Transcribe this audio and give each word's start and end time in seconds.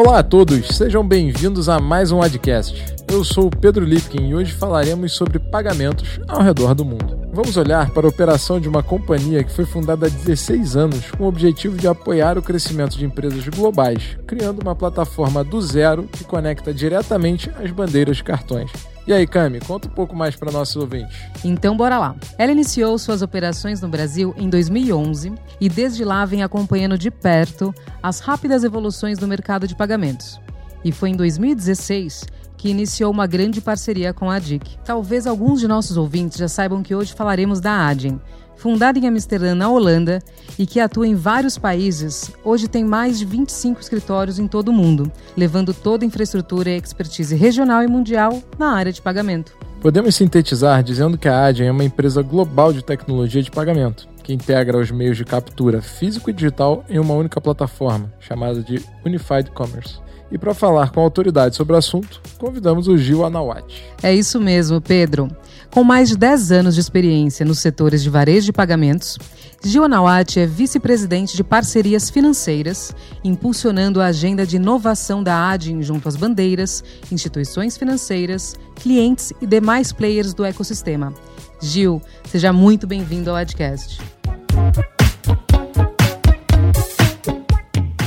Olá 0.00 0.20
a 0.20 0.22
todos, 0.22 0.76
sejam 0.76 1.04
bem-vindos 1.04 1.68
a 1.68 1.80
mais 1.80 2.12
um 2.12 2.20
podcast. 2.20 2.84
Eu 3.10 3.24
sou 3.24 3.48
o 3.48 3.50
Pedro 3.50 3.84
Lipkin 3.84 4.28
e 4.28 4.34
hoje 4.36 4.52
falaremos 4.52 5.12
sobre 5.12 5.40
pagamentos 5.40 6.20
ao 6.28 6.40
redor 6.40 6.72
do 6.72 6.84
mundo. 6.84 7.18
Vamos 7.32 7.56
olhar 7.56 7.90
para 7.90 8.06
a 8.06 8.08
operação 8.08 8.60
de 8.60 8.68
uma 8.68 8.80
companhia 8.80 9.42
que 9.42 9.50
foi 9.50 9.64
fundada 9.64 10.06
há 10.06 10.08
16 10.08 10.76
anos 10.76 11.10
com 11.10 11.24
o 11.24 11.26
objetivo 11.26 11.76
de 11.76 11.88
apoiar 11.88 12.38
o 12.38 12.42
crescimento 12.42 12.96
de 12.96 13.04
empresas 13.04 13.48
globais, 13.48 14.16
criando 14.24 14.62
uma 14.62 14.76
plataforma 14.76 15.42
do 15.42 15.60
zero 15.60 16.04
que 16.04 16.22
conecta 16.22 16.72
diretamente 16.72 17.50
as 17.60 17.72
bandeiras 17.72 18.18
de 18.18 18.22
cartões. 18.22 18.70
E 19.08 19.12
aí, 19.14 19.26
Cami, 19.26 19.58
conta 19.60 19.88
um 19.88 19.90
pouco 19.90 20.14
mais 20.14 20.36
para 20.36 20.52
nossos 20.52 20.76
ouvintes. 20.76 21.16
Então, 21.42 21.74
bora 21.74 21.98
lá. 21.98 22.14
Ela 22.36 22.52
iniciou 22.52 22.98
suas 22.98 23.22
operações 23.22 23.80
no 23.80 23.88
Brasil 23.88 24.34
em 24.36 24.50
2011 24.50 25.32
e 25.58 25.66
desde 25.66 26.04
lá 26.04 26.26
vem 26.26 26.42
acompanhando 26.42 26.98
de 26.98 27.10
perto 27.10 27.74
as 28.02 28.20
rápidas 28.20 28.64
evoluções 28.64 29.16
do 29.16 29.26
mercado 29.26 29.66
de 29.66 29.74
pagamentos. 29.74 30.38
E 30.84 30.92
foi 30.92 31.08
em 31.08 31.16
2016 31.16 32.26
que 32.58 32.68
iniciou 32.68 33.10
uma 33.10 33.26
grande 33.26 33.60
parceria 33.62 34.12
com 34.12 34.30
a 34.30 34.34
ADIC. 34.34 34.78
Talvez 34.84 35.26
alguns 35.26 35.60
de 35.60 35.68
nossos 35.68 35.96
ouvintes 35.96 36.36
já 36.36 36.48
saibam 36.48 36.82
que 36.82 36.94
hoje 36.94 37.14
falaremos 37.14 37.60
da 37.60 37.86
Adyen, 37.86 38.20
fundada 38.56 38.98
em 38.98 39.06
Amsterdã, 39.06 39.54
na 39.54 39.70
Holanda, 39.70 40.18
e 40.58 40.66
que 40.66 40.80
atua 40.80 41.06
em 41.06 41.14
vários 41.14 41.56
países, 41.56 42.32
hoje 42.44 42.66
tem 42.68 42.84
mais 42.84 43.18
de 43.18 43.24
25 43.24 43.80
escritórios 43.80 44.38
em 44.38 44.48
todo 44.48 44.68
o 44.68 44.72
mundo, 44.72 45.10
levando 45.36 45.72
toda 45.72 46.04
a 46.04 46.06
infraestrutura 46.06 46.68
e 46.68 46.76
expertise 46.76 47.34
regional 47.34 47.82
e 47.82 47.86
mundial 47.86 48.42
na 48.58 48.72
área 48.72 48.92
de 48.92 49.00
pagamento. 49.00 49.56
Podemos 49.80 50.16
sintetizar 50.16 50.82
dizendo 50.82 51.16
que 51.16 51.28
a 51.28 51.46
Adyen 51.46 51.68
é 51.68 51.72
uma 51.72 51.84
empresa 51.84 52.20
global 52.20 52.72
de 52.72 52.82
tecnologia 52.82 53.40
de 53.40 53.50
pagamento, 53.50 54.08
que 54.24 54.34
integra 54.34 54.76
os 54.76 54.90
meios 54.90 55.16
de 55.16 55.24
captura 55.24 55.80
físico 55.80 56.28
e 56.28 56.32
digital 56.32 56.84
em 56.88 56.98
uma 56.98 57.14
única 57.14 57.40
plataforma, 57.40 58.12
chamada 58.18 58.60
de 58.60 58.84
Unified 59.06 59.52
Commerce. 59.52 60.00
E 60.30 60.36
para 60.36 60.52
falar 60.52 60.90
com 60.90 61.00
autoridade 61.00 61.56
sobre 61.56 61.74
o 61.74 61.76
assunto, 61.78 62.20
convidamos 62.38 62.86
o 62.86 62.98
Gil 62.98 63.24
Anawati. 63.24 63.82
É 64.02 64.14
isso 64.14 64.40
mesmo, 64.40 64.80
Pedro. 64.80 65.28
Com 65.70 65.82
mais 65.82 66.08
de 66.08 66.16
10 66.16 66.52
anos 66.52 66.74
de 66.74 66.80
experiência 66.80 67.46
nos 67.46 67.58
setores 67.58 68.02
de 68.02 68.10
varejo 68.10 68.46
de 68.46 68.52
pagamentos, 68.52 69.18
Gil 69.64 69.84
Anawati 69.84 70.38
é 70.38 70.46
vice-presidente 70.46 71.36
de 71.36 71.42
parcerias 71.42 72.10
financeiras, 72.10 72.94
impulsionando 73.24 74.00
a 74.00 74.06
agenda 74.06 74.46
de 74.46 74.56
inovação 74.56 75.22
da 75.22 75.50
ADIN 75.50 75.82
junto 75.82 76.08
às 76.08 76.16
bandeiras, 76.16 76.84
instituições 77.10 77.76
financeiras, 77.76 78.54
clientes 78.76 79.32
e 79.40 79.46
demais 79.46 79.92
players 79.92 80.32
do 80.32 80.44
ecossistema. 80.44 81.12
Gil, 81.60 82.00
seja 82.24 82.52
muito 82.52 82.86
bem-vindo 82.86 83.30
ao 83.30 83.36
Adcast. 83.36 83.98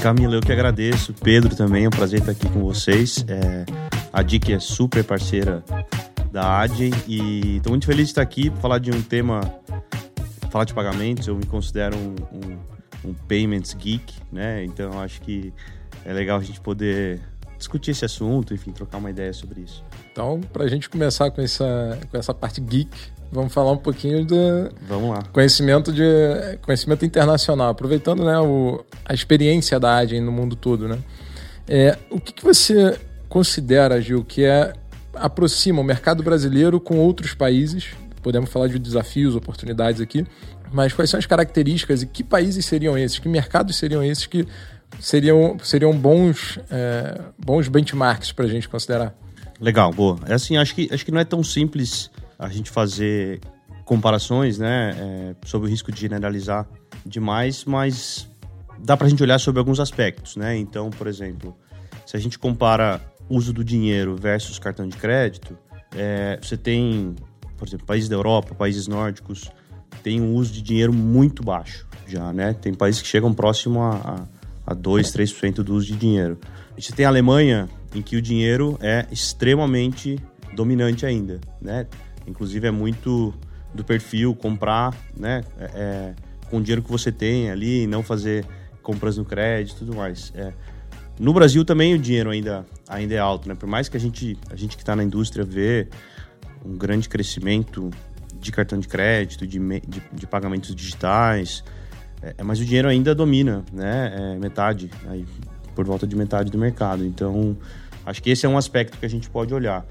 Camila, 0.01 0.33
eu 0.33 0.41
que 0.41 0.51
agradeço. 0.51 1.13
Pedro 1.13 1.55
também, 1.55 1.85
é 1.85 1.87
um 1.87 1.91
prazer 1.91 2.21
estar 2.21 2.31
aqui 2.31 2.49
com 2.49 2.61
vocês. 2.61 3.23
É, 3.27 3.65
a 4.11 4.23
DIC 4.23 4.53
é 4.53 4.59
super 4.59 5.03
parceira 5.03 5.63
da 6.31 6.59
Adyen 6.59 6.91
e 7.07 7.57
estou 7.57 7.69
muito 7.69 7.85
feliz 7.85 8.07
de 8.07 8.11
estar 8.13 8.23
aqui 8.23 8.49
para 8.49 8.59
falar 8.59 8.79
de 8.79 8.89
um 8.89 8.99
tema, 8.99 9.41
falar 10.49 10.65
de 10.65 10.73
pagamentos. 10.73 11.27
Eu 11.27 11.35
me 11.35 11.45
considero 11.45 11.95
um, 11.95 12.15
um, 12.33 13.09
um 13.11 13.13
payments 13.13 13.75
geek, 13.75 14.15
né? 14.31 14.63
Então 14.63 14.99
acho 14.99 15.21
que 15.21 15.53
é 16.03 16.11
legal 16.11 16.39
a 16.39 16.43
gente 16.43 16.59
poder 16.59 17.21
discutir 17.61 17.91
esse 17.91 18.03
assunto, 18.03 18.53
enfim, 18.53 18.71
trocar 18.71 18.97
uma 18.97 19.09
ideia 19.09 19.31
sobre 19.31 19.61
isso. 19.61 19.83
Então, 20.11 20.41
para 20.51 20.65
a 20.65 20.67
gente 20.67 20.89
começar 20.89 21.31
com 21.31 21.41
essa, 21.41 21.97
com 22.09 22.17
essa 22.17 22.33
parte 22.33 22.59
geek, 22.59 22.89
vamos 23.31 23.53
falar 23.53 23.71
um 23.71 23.77
pouquinho 23.77 24.25
do 24.25 24.69
vamos 24.87 25.11
lá. 25.11 25.23
conhecimento 25.31 25.93
de 25.93 26.03
conhecimento 26.61 27.05
internacional, 27.05 27.69
aproveitando 27.69 28.25
né, 28.25 28.37
o, 28.39 28.83
a 29.05 29.13
experiência 29.13 29.79
da 29.79 29.97
Adyen 29.97 30.21
no 30.21 30.31
mundo 30.31 30.55
todo, 30.55 30.87
né? 30.87 30.99
É, 31.67 31.97
o 32.09 32.19
que, 32.19 32.33
que 32.33 32.43
você 32.43 32.99
considera, 33.29 34.01
Gil, 34.01 34.25
que 34.25 34.43
é 34.43 34.73
aproxima 35.13 35.79
o 35.79 35.83
mercado 35.83 36.21
brasileiro 36.23 36.79
com 36.79 36.97
outros 36.97 37.33
países? 37.33 37.91
Podemos 38.21 38.49
falar 38.49 38.67
de 38.67 38.77
desafios, 38.77 39.35
oportunidades 39.35 40.01
aqui, 40.01 40.25
mas 40.71 40.93
quais 40.93 41.09
são 41.09 41.17
as 41.17 41.25
características 41.25 42.01
e 42.01 42.07
que 42.07 42.23
países 42.23 42.65
seriam 42.65 42.97
esses? 42.97 43.19
Que 43.19 43.29
mercados 43.29 43.75
seriam 43.77 44.03
esses 44.03 44.25
que 44.25 44.45
seriam, 44.99 45.57
seriam 45.59 45.97
bons, 45.97 46.59
é, 46.69 47.21
bons 47.37 47.67
benchmarks 47.67 48.31
para 48.31 48.45
a 48.45 48.47
gente 48.47 48.67
considerar? 48.67 49.15
Legal, 49.59 49.91
boa. 49.93 50.17
É 50.27 50.33
assim, 50.33 50.57
acho 50.57 50.73
que, 50.73 50.89
acho 50.91 51.05
que 51.05 51.11
não 51.11 51.19
é 51.19 51.25
tão 51.25 51.43
simples 51.43 52.09
a 52.37 52.49
gente 52.49 52.69
fazer 52.69 53.39
comparações, 53.85 54.57
né, 54.57 54.95
é, 54.97 55.35
sobre 55.45 55.67
o 55.67 55.69
risco 55.69 55.91
de 55.91 55.99
generalizar 55.99 56.67
demais, 57.05 57.65
mas 57.65 58.27
dá 58.79 58.95
para 58.95 59.07
a 59.07 59.09
gente 59.09 59.21
olhar 59.21 59.39
sobre 59.39 59.59
alguns 59.59 59.79
aspectos, 59.79 60.35
né? 60.35 60.57
Então, 60.57 60.89
por 60.89 61.07
exemplo, 61.07 61.55
se 62.05 62.15
a 62.15 62.19
gente 62.19 62.39
compara 62.39 63.01
uso 63.29 63.53
do 63.53 63.63
dinheiro 63.63 64.15
versus 64.15 64.57
cartão 64.59 64.87
de 64.87 64.97
crédito, 64.97 65.57
é, 65.95 66.39
você 66.41 66.57
tem, 66.57 67.15
por 67.57 67.67
exemplo, 67.67 67.85
países 67.85 68.09
da 68.09 68.15
Europa, 68.15 68.55
países 68.55 68.87
nórdicos, 68.87 69.51
tem 70.03 70.19
um 70.19 70.35
uso 70.35 70.51
de 70.51 70.61
dinheiro 70.61 70.93
muito 70.93 71.43
baixo 71.43 71.87
já, 72.07 72.33
né? 72.33 72.53
Tem 72.53 72.73
países 72.73 73.01
que 73.01 73.07
chegam 73.07 73.33
próximo 73.33 73.81
a, 73.81 73.95
a, 73.95 74.27
a 74.71 74.73
2, 74.73 75.11
3% 75.11 75.55
do 75.55 75.75
uso 75.75 75.87
de 75.87 75.95
dinheiro. 75.95 76.39
Você 76.77 76.93
tem 76.93 77.05
a 77.05 77.09
Alemanha, 77.09 77.69
em 77.93 78.01
que 78.01 78.15
o 78.15 78.21
dinheiro 78.21 78.77
é 78.81 79.05
extremamente 79.11 80.17
dominante 80.55 81.05
ainda, 81.05 81.39
né? 81.61 81.87
Inclusive 82.25 82.67
é 82.67 82.71
muito 82.71 83.33
do 83.73 83.83
perfil 83.83 84.35
comprar, 84.35 84.95
né? 85.15 85.43
É, 85.59 85.65
é, 85.75 86.15
com 86.49 86.57
o 86.57 86.61
dinheiro 86.61 86.81
que 86.81 86.91
você 86.91 87.11
tem 87.11 87.49
ali, 87.49 87.87
não 87.87 88.03
fazer 88.03 88.45
compras 88.81 89.17
no 89.17 89.25
crédito 89.25 89.79
tudo 89.79 89.95
mais. 89.95 90.31
É. 90.35 90.51
No 91.19 91.33
Brasil 91.33 91.63
também 91.63 91.93
o 91.93 91.99
dinheiro 91.99 92.29
ainda, 92.29 92.65
ainda 92.87 93.13
é 93.13 93.19
alto, 93.19 93.47
né? 93.47 93.55
Por 93.55 93.67
mais 93.67 93.87
que 93.87 93.95
a 93.95 93.99
gente, 93.99 94.37
a 94.49 94.55
gente 94.55 94.75
que 94.75 94.81
está 94.83 94.95
na 94.95 95.03
indústria 95.03 95.45
vê 95.45 95.87
um 96.65 96.77
grande 96.77 97.07
crescimento 97.07 97.89
de 98.39 98.51
cartão 98.51 98.79
de 98.79 98.87
crédito, 98.87 99.45
de, 99.45 99.59
de, 99.59 100.01
de 100.11 100.27
pagamentos 100.27 100.73
digitais, 100.73 101.63
é, 102.21 102.35
é, 102.37 102.43
mas 102.43 102.59
o 102.59 102.65
dinheiro 102.65 102.87
ainda 102.87 103.15
domina, 103.15 103.63
né? 103.73 104.13
É 104.15 104.37
metade, 104.37 104.89
aí, 105.07 105.25
por 105.75 105.85
volta 105.85 106.05
de 106.05 106.15
metade 106.15 106.51
do 106.51 106.57
mercado. 106.57 107.05
Então, 107.05 107.57
acho 108.05 108.21
que 108.21 108.29
esse 108.29 108.45
é 108.45 108.49
um 108.49 108.57
aspecto 108.57 108.97
que 108.97 109.05
a 109.05 109.09
gente 109.09 109.29
pode 109.29 109.53
olhar. 109.53 109.85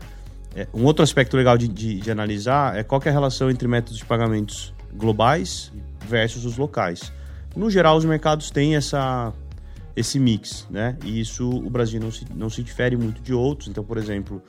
É, 0.55 0.67
um 0.75 0.85
outro 0.85 1.03
aspecto 1.03 1.37
legal 1.37 1.57
de, 1.57 1.69
de, 1.69 2.01
de, 2.01 2.11
analisar 2.11 2.77
é 2.77 2.83
qual 2.83 3.01
é 3.05 3.09
a 3.09 3.13
relação 3.13 3.51
entre 3.51 3.69
métodos 3.69 3.99
de 3.99 4.05
pagamentos 4.05 4.75
globais 4.93 5.73
versus 6.07 6.45
os 6.45 6.57
locais. 6.57 7.13
No 7.55 7.71
geral, 7.71 7.97
os 7.97 8.05
mercados 8.05 8.51
têm 8.51 8.77
essa, 8.77 9.33
esse 9.95 10.19
mix, 10.19 10.67
né? 10.71 10.97
E 11.05 11.21
isso 11.21 11.49
o 11.49 11.71
Brasil 11.71 12.01
não 12.01 12.11
se, 12.11 12.27
não 12.35 12.51
se 12.51 12.63
difere 12.63 12.97
muito 12.97 13.21
de 13.23 13.33
outros. 13.33 13.69
Então, 13.69 13.85
por 13.85 13.97
exemplo, 13.97 14.43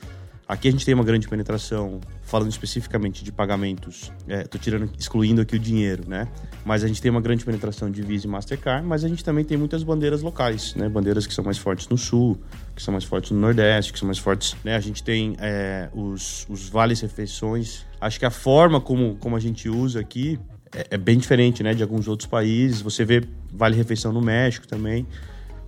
Aqui 0.52 0.68
a 0.68 0.72
gente 0.72 0.86
tem 0.86 0.94
uma 0.94 1.06
grande 1.06 1.30
penetração, 1.30 2.02
falando 2.24 2.52
especificamente 2.52 3.24
de 3.24 3.32
pagamentos, 3.32 4.12
estou 4.28 4.60
é, 4.60 4.62
tirando, 4.62 4.92
excluindo 5.00 5.40
aqui 5.40 5.56
o 5.56 5.60
dinheiro, 5.60 6.04
né? 6.06 6.28
Mas 6.66 6.84
a 6.84 6.90
gente 6.90 7.02
tem 7.02 7.10
uma 7.10 7.22
grande 7.22 7.46
penetração 7.46 7.90
de 7.90 8.02
Visa 8.02 8.28
e 8.28 8.30
Mastercard, 8.30 8.86
mas 8.86 9.06
a 9.06 9.08
gente 9.08 9.24
também 9.24 9.46
tem 9.46 9.56
muitas 9.56 9.82
bandeiras 9.82 10.22
locais, 10.22 10.76
né? 10.76 10.90
Bandeiras 10.90 11.26
que 11.26 11.34
são 11.34 11.42
mais 11.42 11.58
fortes 11.58 11.88
no 11.88 11.98
Sul, 11.98 12.38
que 12.76 12.84
são 12.84 12.92
mais 12.92 13.06
fortes 13.06 13.32
no 13.32 13.40
Nordeste, 13.40 13.94
que 13.94 14.00
são 14.00 14.06
mais 14.06 14.18
fortes, 14.18 14.58
né? 14.62 14.76
A 14.76 14.82
gente 14.82 15.02
tem 15.02 15.38
é, 15.40 15.88
os, 15.94 16.46
os 16.50 16.68
vales 16.68 17.00
refeições. 17.00 17.86
Acho 18.02 18.20
que 18.20 18.26
a 18.26 18.30
forma 18.30 18.82
como, 18.82 19.16
como 19.22 19.38
a 19.38 19.40
gente 19.40 19.70
usa 19.70 20.02
aqui 20.02 20.38
é, 20.76 20.88
é 20.92 20.98
bem 20.98 21.18
diferente, 21.18 21.64
né? 21.64 21.74
De 21.74 21.82
alguns 21.82 22.10
outros 22.10 22.28
países. 22.28 22.82
Você 22.82 23.06
vê 23.06 23.24
vale 23.54 23.78
refeição 23.78 24.12
no 24.12 24.22
México 24.22 24.68
também. 24.68 25.08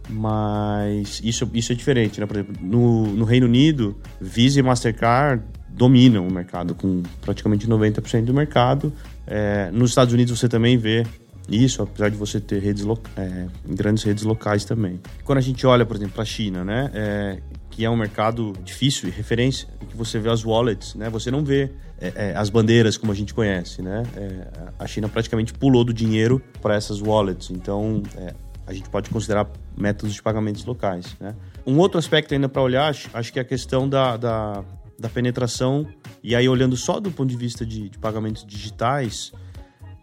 Mas 0.10 1.22
isso, 1.24 1.50
isso 1.54 1.72
é 1.72 1.76
diferente, 1.76 2.20
né? 2.20 2.26
Por 2.26 2.38
exemplo, 2.38 2.56
no, 2.62 3.08
no 3.08 3.26
Reino 3.26 3.46
Unido, 3.46 3.96
Visa 4.20 4.60
e 4.60 4.64
Mastercard 4.64 5.44
dominam 5.70 6.28
o 6.28 6.32
mercado, 6.32 6.76
com 6.76 7.02
praticamente 7.22 7.68
90% 7.68 8.26
do 8.26 8.34
mercado. 8.34 8.94
É, 9.26 9.72
nos 9.72 9.92
Estados 9.92 10.14
Unidos 10.14 10.38
você 10.38 10.48
também 10.48 10.78
vê 10.78 11.06
isso, 11.50 11.82
apesar 11.82 12.10
de 12.10 12.16
você 12.16 12.40
ter 12.40 12.62
redes 12.62 12.86
é, 13.18 13.48
grandes 13.68 14.04
redes 14.04 14.24
locais 14.24 14.66
também. 14.66 15.00
Quando 15.24 15.40
a 15.40 15.42
gente 15.42 15.66
olha, 15.66 15.86
por 15.86 15.96
exemplo, 15.96 16.14
para 16.14 16.24
a 16.24 16.26
China, 16.26 16.64
né? 16.64 16.90
É, 16.94 17.40
que 17.70 17.84
é 17.84 17.90
um 17.90 17.98
mercado 17.98 18.54
difícil 18.64 19.10
e 19.10 19.12
referência, 19.12 19.68
que 19.90 19.98
você 19.98 20.20
vê 20.20 20.30
as 20.30 20.46
wallets, 20.46 20.94
né? 20.94 21.10
Você 21.10 21.32
não 21.32 21.44
vê 21.44 21.72
é, 22.00 22.14
é, 22.16 22.38
as 22.38 22.50
bandeiras 22.50 22.98
como 22.98 23.12
a 23.12 23.16
gente 23.16 23.34
conhece, 23.34 23.82
né? 23.82 24.04
É, 24.16 24.48
a 24.78 24.86
China 24.86 25.10
praticamente 25.10 25.54
pulou 25.54 25.84
do 25.84 25.94
dinheiro 25.94 26.42
para 26.62 26.76
essas 26.76 27.02
wallets. 27.02 27.50
Então, 27.50 28.04
é, 28.16 28.34
a 28.66 28.74
gente 28.74 28.90
pode 28.90 29.10
considerar 29.10 29.50
métodos 29.78 30.14
de 30.14 30.22
pagamentos 30.22 30.64
locais. 30.66 31.16
Né? 31.20 31.36
Um 31.66 31.78
outro 31.78 31.98
aspecto 31.98 32.34
ainda 32.34 32.48
para 32.48 32.62
olhar, 32.62 32.90
acho, 32.90 33.10
acho, 33.14 33.32
que 33.32 33.40
é 33.40 33.42
a 33.42 33.46
questão 33.46 33.88
da, 33.88 34.18
da, 34.18 34.64
da, 34.98 35.10
penetração, 35.10 35.88
e 36.24 36.36
aí 36.36 36.48
olhando 36.48 36.76
só 36.78 37.00
do 37.00 37.12
ponto 37.12 37.30
de 37.30 37.38
vista 37.38 37.66
de, 37.66 37.90
de 37.90 37.98
pagamentos 37.98 38.46
digitais, 38.46 39.32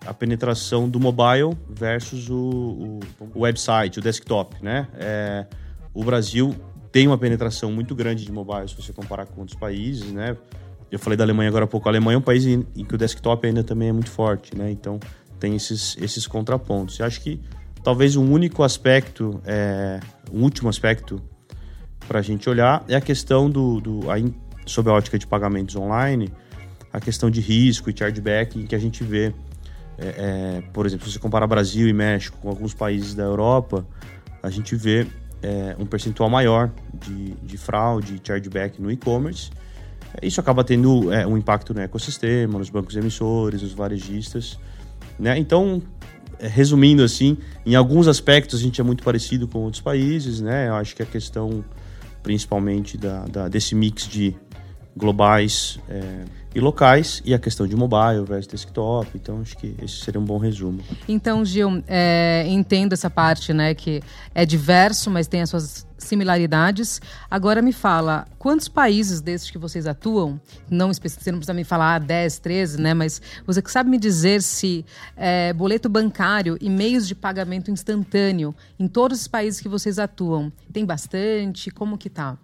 a 0.06 0.14
penetração 0.14 0.88
do 0.88 0.98
mobile 0.98 1.56
versus 1.68 2.28
o, 2.28 2.36
o, 2.36 3.00
o 3.34 3.40
website, 3.40 3.98
o 3.98 4.02
desktop. 4.02 4.56
Né? 4.62 4.88
É, 4.94 5.46
o 5.92 6.04
Brasil 6.04 6.54
tem 6.92 7.06
uma 7.06 7.18
penetração 7.18 7.70
muito 7.70 7.94
grande 7.94 8.24
de 8.24 8.32
mobile 8.32 8.68
se 8.68 8.74
você 8.74 8.92
comparar 8.92 9.26
com 9.26 9.40
outros 9.40 9.58
países, 9.58 10.10
né? 10.12 10.36
Eu 10.90 10.98
falei 10.98 11.16
da 11.16 11.22
Alemanha 11.22 11.48
agora 11.48 11.64
há 11.64 11.68
pouco. 11.68 11.88
A 11.88 11.92
Alemanha 11.92 12.16
é 12.16 12.18
um 12.18 12.22
país 12.22 12.44
em, 12.44 12.66
em 12.74 12.84
que 12.84 12.94
o 12.94 12.98
desktop 12.98 13.46
ainda 13.46 13.62
também 13.62 13.90
é 13.90 13.92
muito 13.92 14.10
forte, 14.10 14.56
né? 14.56 14.72
Então 14.72 14.98
tem 15.38 15.54
esses, 15.54 15.96
esses 16.00 16.26
contrapontos. 16.26 16.98
Eu 16.98 17.06
acho 17.06 17.20
que 17.20 17.40
talvez 17.82 18.16
um 18.16 18.30
único 18.30 18.62
aspecto, 18.62 19.40
é, 19.44 20.00
um 20.32 20.42
último 20.42 20.68
aspecto 20.68 21.22
para 22.06 22.18
a 22.18 22.22
gente 22.22 22.48
olhar 22.48 22.84
é 22.88 22.96
a 22.96 23.00
questão 23.00 23.48
do, 23.48 23.80
do 23.80 24.10
a, 24.10 24.16
sob 24.66 24.90
a 24.90 24.92
ótica 24.92 25.18
de 25.18 25.26
pagamentos 25.26 25.76
online, 25.76 26.32
a 26.92 27.00
questão 27.00 27.30
de 27.30 27.40
risco 27.40 27.90
e 27.90 27.96
chargeback 27.96 28.64
que 28.64 28.74
a 28.74 28.78
gente 28.78 29.04
vê. 29.04 29.32
É, 29.98 30.06
é, 30.06 30.62
por 30.72 30.86
exemplo, 30.86 31.06
se 31.06 31.12
você 31.12 31.18
comparar 31.18 31.46
Brasil 31.46 31.86
e 31.88 31.92
México 31.92 32.38
com 32.40 32.48
alguns 32.48 32.72
países 32.72 33.14
da 33.14 33.22
Europa, 33.22 33.86
a 34.42 34.48
gente 34.48 34.74
vê 34.74 35.06
é, 35.42 35.76
um 35.78 35.86
percentual 35.86 36.28
maior 36.30 36.70
de, 36.94 37.32
de 37.34 37.56
fraude 37.56 38.16
e 38.16 38.26
chargeback 38.26 38.80
no 38.80 38.90
e-commerce. 38.90 39.50
Isso 40.22 40.40
acaba 40.40 40.64
tendo 40.64 41.12
é, 41.12 41.26
um 41.26 41.36
impacto 41.36 41.72
no 41.72 41.80
ecossistema, 41.80 42.58
nos 42.58 42.70
bancos 42.70 42.96
emissores, 42.96 43.62
nos 43.62 43.72
varejistas. 43.72 44.58
Né? 45.18 45.38
Então, 45.38 45.82
resumindo 46.40 47.02
assim, 47.02 47.36
em 47.64 47.74
alguns 47.74 48.08
aspectos 48.08 48.60
a 48.60 48.62
gente 48.62 48.80
é 48.80 48.84
muito 48.84 49.02
parecido 49.02 49.46
com 49.46 49.60
outros 49.60 49.82
países, 49.82 50.40
né? 50.40 50.68
Eu 50.68 50.74
acho 50.74 50.96
que 50.96 51.02
a 51.02 51.06
questão, 51.06 51.64
principalmente 52.22 52.96
da, 52.96 53.24
da 53.26 53.48
desse 53.48 53.74
mix 53.74 54.06
de 54.08 54.36
globais 54.96 55.78
é, 55.88 56.24
e 56.54 56.60
locais 56.60 57.22
e 57.24 57.32
a 57.32 57.38
questão 57.38 57.66
de 57.66 57.76
mobile 57.76 58.24
versus 58.26 58.46
desktop. 58.46 59.08
Então, 59.14 59.40
acho 59.40 59.56
que 59.56 59.74
esse 59.82 59.96
seria 59.96 60.20
um 60.20 60.24
bom 60.24 60.38
resumo. 60.38 60.80
Então, 61.08 61.44
Gil, 61.44 61.82
é, 61.86 62.44
entendo 62.48 62.92
essa 62.92 63.08
parte, 63.08 63.52
né, 63.52 63.74
que 63.74 64.02
é 64.34 64.44
diverso, 64.44 65.10
mas 65.10 65.26
tem 65.26 65.42
as 65.42 65.50
suas 65.50 65.86
similaridades. 65.98 67.00
Agora 67.30 67.62
me 67.62 67.72
fala, 67.72 68.26
quantos 68.38 68.68
países 68.68 69.20
desses 69.20 69.50
que 69.50 69.58
vocês 69.58 69.86
atuam, 69.86 70.40
não 70.68 70.92
você 70.92 71.30
não 71.30 71.38
precisa 71.38 71.54
me 71.54 71.62
falar 71.62 72.00
10, 72.00 72.38
13, 72.38 72.80
né? 72.80 72.94
Mas 72.94 73.20
você 73.46 73.62
que 73.62 73.70
sabe 73.70 73.90
me 73.90 73.98
dizer 73.98 74.42
se 74.42 74.84
é, 75.16 75.52
boleto 75.52 75.88
bancário 75.88 76.56
e 76.60 76.68
meios 76.68 77.06
de 77.06 77.14
pagamento 77.14 77.70
instantâneo 77.70 78.54
em 78.78 78.88
todos 78.88 79.20
os 79.20 79.28
países 79.28 79.60
que 79.60 79.68
vocês 79.68 79.98
atuam, 79.98 80.50
tem 80.72 80.84
bastante? 80.84 81.70
Como 81.70 81.98
que 81.98 82.08
tá? 82.08 82.36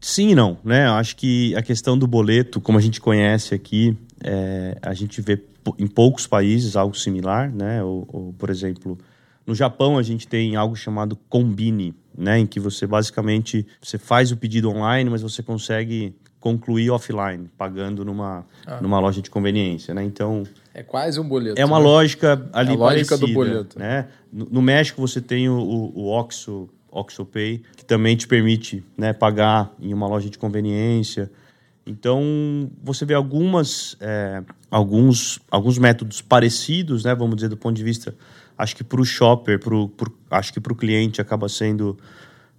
Sim 0.00 0.30
e 0.30 0.34
não, 0.34 0.58
né? 0.64 0.86
Acho 0.88 1.16
que 1.16 1.54
a 1.56 1.62
questão 1.62 1.98
do 1.98 2.06
boleto, 2.06 2.60
como 2.60 2.78
a 2.78 2.80
gente 2.80 3.00
conhece 3.00 3.54
aqui, 3.54 3.96
é, 4.22 4.76
a 4.82 4.94
gente 4.94 5.20
vê 5.20 5.42
em 5.78 5.86
poucos 5.86 6.26
países 6.26 6.76
algo 6.76 6.96
similar, 6.96 7.50
né? 7.52 7.82
Ou, 7.82 8.06
ou, 8.12 8.32
por 8.34 8.50
exemplo, 8.50 8.98
no 9.46 9.54
Japão 9.54 9.98
a 9.98 10.02
gente 10.02 10.28
tem 10.28 10.56
algo 10.56 10.76
chamado 10.76 11.16
Combine, 11.28 11.94
né? 12.16 12.38
Em 12.38 12.46
que 12.46 12.60
você 12.60 12.86
basicamente 12.86 13.66
você 13.80 13.98
faz 13.98 14.30
o 14.30 14.36
pedido 14.36 14.70
online, 14.70 15.10
mas 15.10 15.22
você 15.22 15.42
consegue 15.42 16.14
concluir 16.38 16.90
offline, 16.90 17.50
pagando 17.58 18.04
numa, 18.04 18.46
ah. 18.64 18.80
numa 18.80 19.00
loja 19.00 19.20
de 19.20 19.30
conveniência, 19.30 19.92
né? 19.92 20.04
Então 20.04 20.44
é 20.72 20.82
quase 20.82 21.18
um 21.18 21.26
boleto. 21.26 21.60
É 21.60 21.64
uma 21.64 21.78
né? 21.78 21.84
lógica 21.84 22.48
ali 22.52 22.70
é 22.70 22.74
a 22.74 22.76
lógica 22.76 23.16
parecida, 23.16 23.18
do 23.18 23.32
boleto, 23.32 23.78
né? 23.78 24.08
No, 24.32 24.46
no 24.52 24.62
México 24.62 25.00
você 25.00 25.20
tem 25.20 25.48
o, 25.48 25.58
o, 25.58 26.00
o 26.00 26.08
Oxo 26.08 26.68
OxoPay, 26.98 27.62
que 27.76 27.84
também 27.84 28.16
te 28.16 28.26
permite 28.26 28.84
né, 28.96 29.12
pagar 29.12 29.72
em 29.80 29.92
uma 29.92 30.06
loja 30.06 30.30
de 30.30 30.38
conveniência. 30.38 31.30
Então, 31.86 32.70
você 32.82 33.04
vê 33.04 33.14
algumas, 33.14 33.96
é, 34.00 34.42
alguns, 34.70 35.38
alguns 35.50 35.78
métodos 35.78 36.20
parecidos, 36.20 37.04
né, 37.04 37.14
vamos 37.14 37.36
dizer, 37.36 37.48
do 37.48 37.56
ponto 37.56 37.76
de 37.76 37.84
vista, 37.84 38.14
acho 38.58 38.74
que 38.74 38.82
para 38.82 39.00
o 39.00 39.04
shopper, 39.04 39.60
pro, 39.60 39.88
pro, 39.90 40.12
acho 40.30 40.52
que 40.52 40.60
para 40.60 40.72
o 40.72 40.76
cliente 40.76 41.20
acaba 41.20 41.48
sendo, 41.48 41.96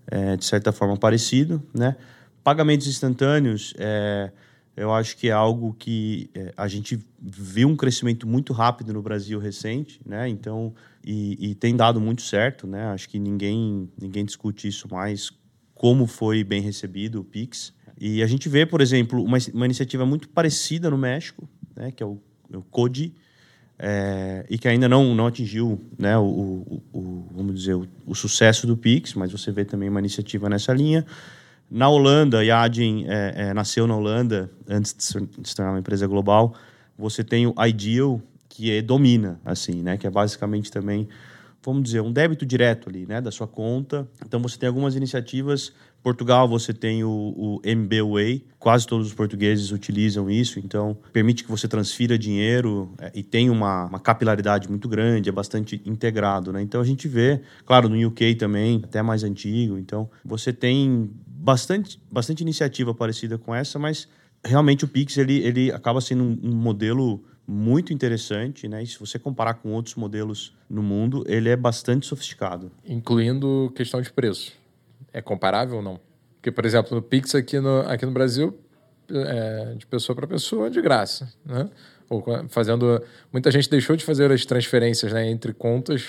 é, 0.08 0.38
de 0.38 0.46
certa 0.46 0.72
forma, 0.72 0.96
parecido. 0.96 1.62
Né? 1.74 1.96
Pagamentos 2.44 2.88
instantâneos, 2.88 3.74
é, 3.78 4.32
eu 4.78 4.94
acho 4.94 5.18
que 5.18 5.28
é 5.28 5.32
algo 5.32 5.76
que 5.78 6.30
é, 6.36 6.54
a 6.56 6.68
gente 6.68 7.00
viu 7.20 7.68
um 7.68 7.76
crescimento 7.76 8.28
muito 8.28 8.54
rápido 8.54 8.94
no 8.94 9.02
Brasil 9.02 9.40
recente, 9.40 10.00
né? 10.06 10.30
Então, 10.30 10.72
e, 11.04 11.50
e, 11.50 11.56
tem 11.56 11.76
dado 11.76 12.00
muito 12.00 12.22
certo, 12.22 12.68
né? 12.68 12.86
Acho 12.86 13.10
que 13.10 13.18
ninguém, 13.18 13.90
ninguém 14.00 14.24
discute 14.24 14.68
isso 14.68 14.88
mais, 14.90 15.32
como 15.74 16.06
foi 16.06 16.44
bem 16.44 16.62
recebido 16.62 17.20
o 17.20 17.24
Pix. 17.24 17.74
E 18.00 18.22
a 18.22 18.28
gente 18.28 18.48
vê, 18.48 18.68
por 18.68 18.80
exemplo, 18.80 19.24
uma, 19.24 19.40
uma 19.52 19.66
iniciativa 19.66 20.06
muito 20.06 20.30
parecida 20.30 20.92
no 20.92 20.98
México, 20.98 21.50
né? 21.76 21.92
Que 21.92 22.04
é 22.04 22.06
o, 22.06 22.22
o 22.54 22.62
CODI, 22.62 23.16
é, 23.80 24.46
e 24.48 24.60
que 24.60 24.68
ainda 24.68 24.88
não, 24.88 25.16
não 25.16 25.26
atingiu 25.26 25.80
né, 25.98 26.18
o, 26.18 26.24
o, 26.24 26.84
o 26.94 27.28
vamos 27.32 27.56
dizer, 27.56 27.76
o, 27.76 27.88
o, 28.06 28.16
sucesso 28.16 28.66
do 28.66 28.76
Pix, 28.76 29.14
mas 29.14 29.32
você 29.32 29.52
vê 29.52 29.64
também 29.64 29.88
uma 29.88 30.00
iniciativa 30.00 30.50
nessa 30.50 30.74
linha. 30.74 31.06
Na 31.70 31.90
Holanda, 31.90 32.40
a 32.40 32.62
Adyen 32.62 33.06
é, 33.08 33.34
é, 33.36 33.54
nasceu 33.54 33.86
na 33.86 33.96
Holanda 33.96 34.50
antes 34.68 34.96
de 34.96 35.04
se 35.04 35.56
tornar 35.56 35.74
uma 35.74 35.80
empresa 35.80 36.08
global. 36.08 36.56
Você 36.98 37.24
tem 37.24 37.46
o 37.46 37.54
Ideal, 37.66 38.22
que 38.48 38.72
é, 38.72 38.82
domina, 38.82 39.40
assim, 39.44 39.84
né? 39.84 39.98
Que 39.98 40.08
é 40.08 40.10
basicamente 40.10 40.72
também, 40.72 41.10
vamos 41.62 41.84
dizer, 41.84 42.02
um 42.02 42.12
débito 42.12 42.46
direto 42.46 42.90
ali, 42.90 43.06
né? 43.06 43.20
Da 43.20 43.32
sua 43.32 43.48
conta. 43.48 44.08
Então, 44.26 44.42
você 44.42 44.58
tem 44.58 44.68
algumas 44.68 44.96
iniciativas. 44.96 45.74
Portugal, 46.02 46.48
você 46.48 46.74
tem 46.74 47.04
o, 47.04 47.10
o 47.10 47.62
MBWay. 47.66 48.46
Quase 48.58 48.88
todos 48.88 49.08
os 49.08 49.14
portugueses 49.14 49.72
utilizam 49.72 50.30
isso. 50.30 50.60
Então, 50.60 50.98
permite 51.12 51.44
que 51.44 51.52
você 51.52 51.68
transfira 51.68 52.18
dinheiro 52.18 52.94
é, 52.98 53.12
e 53.14 53.22
tem 53.22 53.50
uma, 53.50 53.88
uma 53.88 54.00
capilaridade 54.00 54.70
muito 54.70 54.88
grande. 54.88 55.28
É 55.28 55.34
bastante 55.34 55.82
integrado, 55.86 56.54
né? 56.54 56.62
Então, 56.62 56.80
a 56.80 56.86
gente 56.86 57.10
vê, 57.10 57.42
claro, 57.66 57.90
no 57.90 58.08
UK 58.08 58.36
também, 58.36 58.80
até 58.86 59.02
mais 59.02 59.22
antigo. 59.24 59.78
Então, 59.78 60.10
você 60.24 60.54
tem 60.54 61.12
bastante, 61.38 62.02
bastante 62.12 62.42
iniciativa 62.42 62.94
parecida 62.94 63.38
com 63.38 63.54
essa, 63.54 63.78
mas 63.78 64.08
realmente 64.44 64.86
o 64.86 64.88
Pix 64.88 65.18
ele, 65.18 65.40
ele 65.46 65.72
acaba 65.72 66.02
sendo 66.02 66.24
um, 66.24 66.40
um, 66.44 66.56
modelo 66.56 67.24
muito 67.46 67.94
interessante, 67.94 68.68
né? 68.68 68.84
E 68.84 68.88
se 68.88 69.00
você 69.00 69.18
comparar 69.18 69.56
com 69.56 69.72
outros 69.72 69.96
modelos 69.96 70.56
no 70.70 70.84
mundo, 70.84 71.24
ele 71.28 71.48
é 71.50 71.56
bastante 71.56 72.06
sofisticado. 72.06 72.72
Incluindo 72.86 73.72
questão 73.76 74.02
de 74.02 74.12
preço. 74.12 74.54
É 75.14 75.22
comparável 75.22 75.78
ou 75.78 75.82
não? 75.82 76.00
Porque, 76.36 76.52
por 76.52 76.66
exemplo, 76.66 76.98
o 76.98 77.02
Pix 77.02 77.36
aqui 77.36 77.60
no, 77.60 77.82
aqui 77.82 78.06
no 78.06 78.12
Brasil, 78.12 78.58
é, 79.10 79.76
de 79.76 79.86
pessoa 79.86 80.16
para 80.16 80.28
pessoa, 80.28 80.70
de 80.70 80.82
graça, 80.82 81.32
né? 81.46 81.70
Ou 82.10 82.24
fazendo... 82.50 83.02
Muita 83.32 83.52
gente 83.52 83.70
deixou 83.70 83.96
de 83.96 84.04
fazer 84.04 84.32
as 84.32 84.46
transferências 84.46 85.12
né, 85.12 85.30
entre 85.30 85.54
contas, 85.54 86.06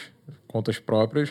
contas 0.46 0.78
próprias, 0.78 1.30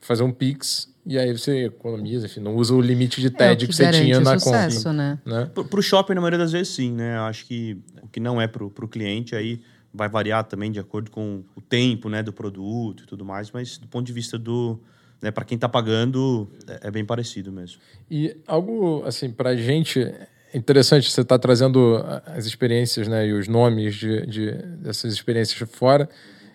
fazer 0.00 0.22
um 0.22 0.32
Pix 0.32 0.91
e 1.04 1.18
aí 1.18 1.32
você 1.32 1.66
economiza, 1.66 2.26
enfim, 2.26 2.40
não 2.40 2.54
usa 2.54 2.74
o 2.74 2.80
limite 2.80 3.20
de 3.20 3.28
TED 3.28 3.52
é, 3.52 3.56
que, 3.56 3.66
que, 3.66 3.74
você 3.74 3.90
tinha 3.90 4.20
na 4.20 4.38
sucesso, 4.38 4.84
conta. 4.84 4.92
Né? 4.92 5.18
né? 5.24 5.50
Para 5.52 5.80
o 5.80 5.82
shopping, 5.82 6.14
na 6.14 6.20
maioria 6.20 6.38
das 6.38 6.52
vezes, 6.52 6.68
sim, 6.74 6.92
né? 6.92 7.16
Eu 7.16 7.22
acho 7.22 7.44
que 7.44 7.76
o 8.02 8.08
que 8.08 8.20
não 8.20 8.40
é 8.40 8.46
para 8.46 8.64
o 8.64 8.88
cliente 8.88 9.34
aí 9.34 9.60
vai 9.92 10.08
variar 10.08 10.44
também 10.44 10.70
de 10.70 10.78
acordo 10.78 11.10
com 11.10 11.42
o 11.54 11.60
tempo 11.60 12.08
né, 12.08 12.22
do 12.22 12.32
produto 12.32 13.02
e 13.02 13.06
tudo 13.06 13.24
mais, 13.24 13.50
mas 13.50 13.78
do 13.78 13.86
ponto 13.88 14.06
de 14.06 14.12
vista 14.12 14.38
do. 14.38 14.80
Né, 15.20 15.30
para 15.30 15.44
quem 15.44 15.54
está 15.56 15.68
pagando, 15.68 16.48
é, 16.66 16.88
é, 16.88 16.90
bem 16.90 17.04
parecido 17.04 17.52
mesmo. 17.52 17.80
E 18.10 18.36
algo, 18.46 19.02
assim, 19.04 19.30
para 19.30 19.50
a 19.50 19.56
gente. 19.56 20.12
Interessante, 20.54 21.10
você 21.10 21.22
está 21.22 21.38
trazendo 21.38 22.04
as 22.26 22.44
experiências 22.44 23.08
né, 23.08 23.26
e 23.26 23.32
os 23.32 23.48
nomes 23.48 23.94
de, 23.94 24.26
de, 24.26 24.52
dessas 24.52 25.14
experiências 25.14 25.66
fora. 25.70 26.08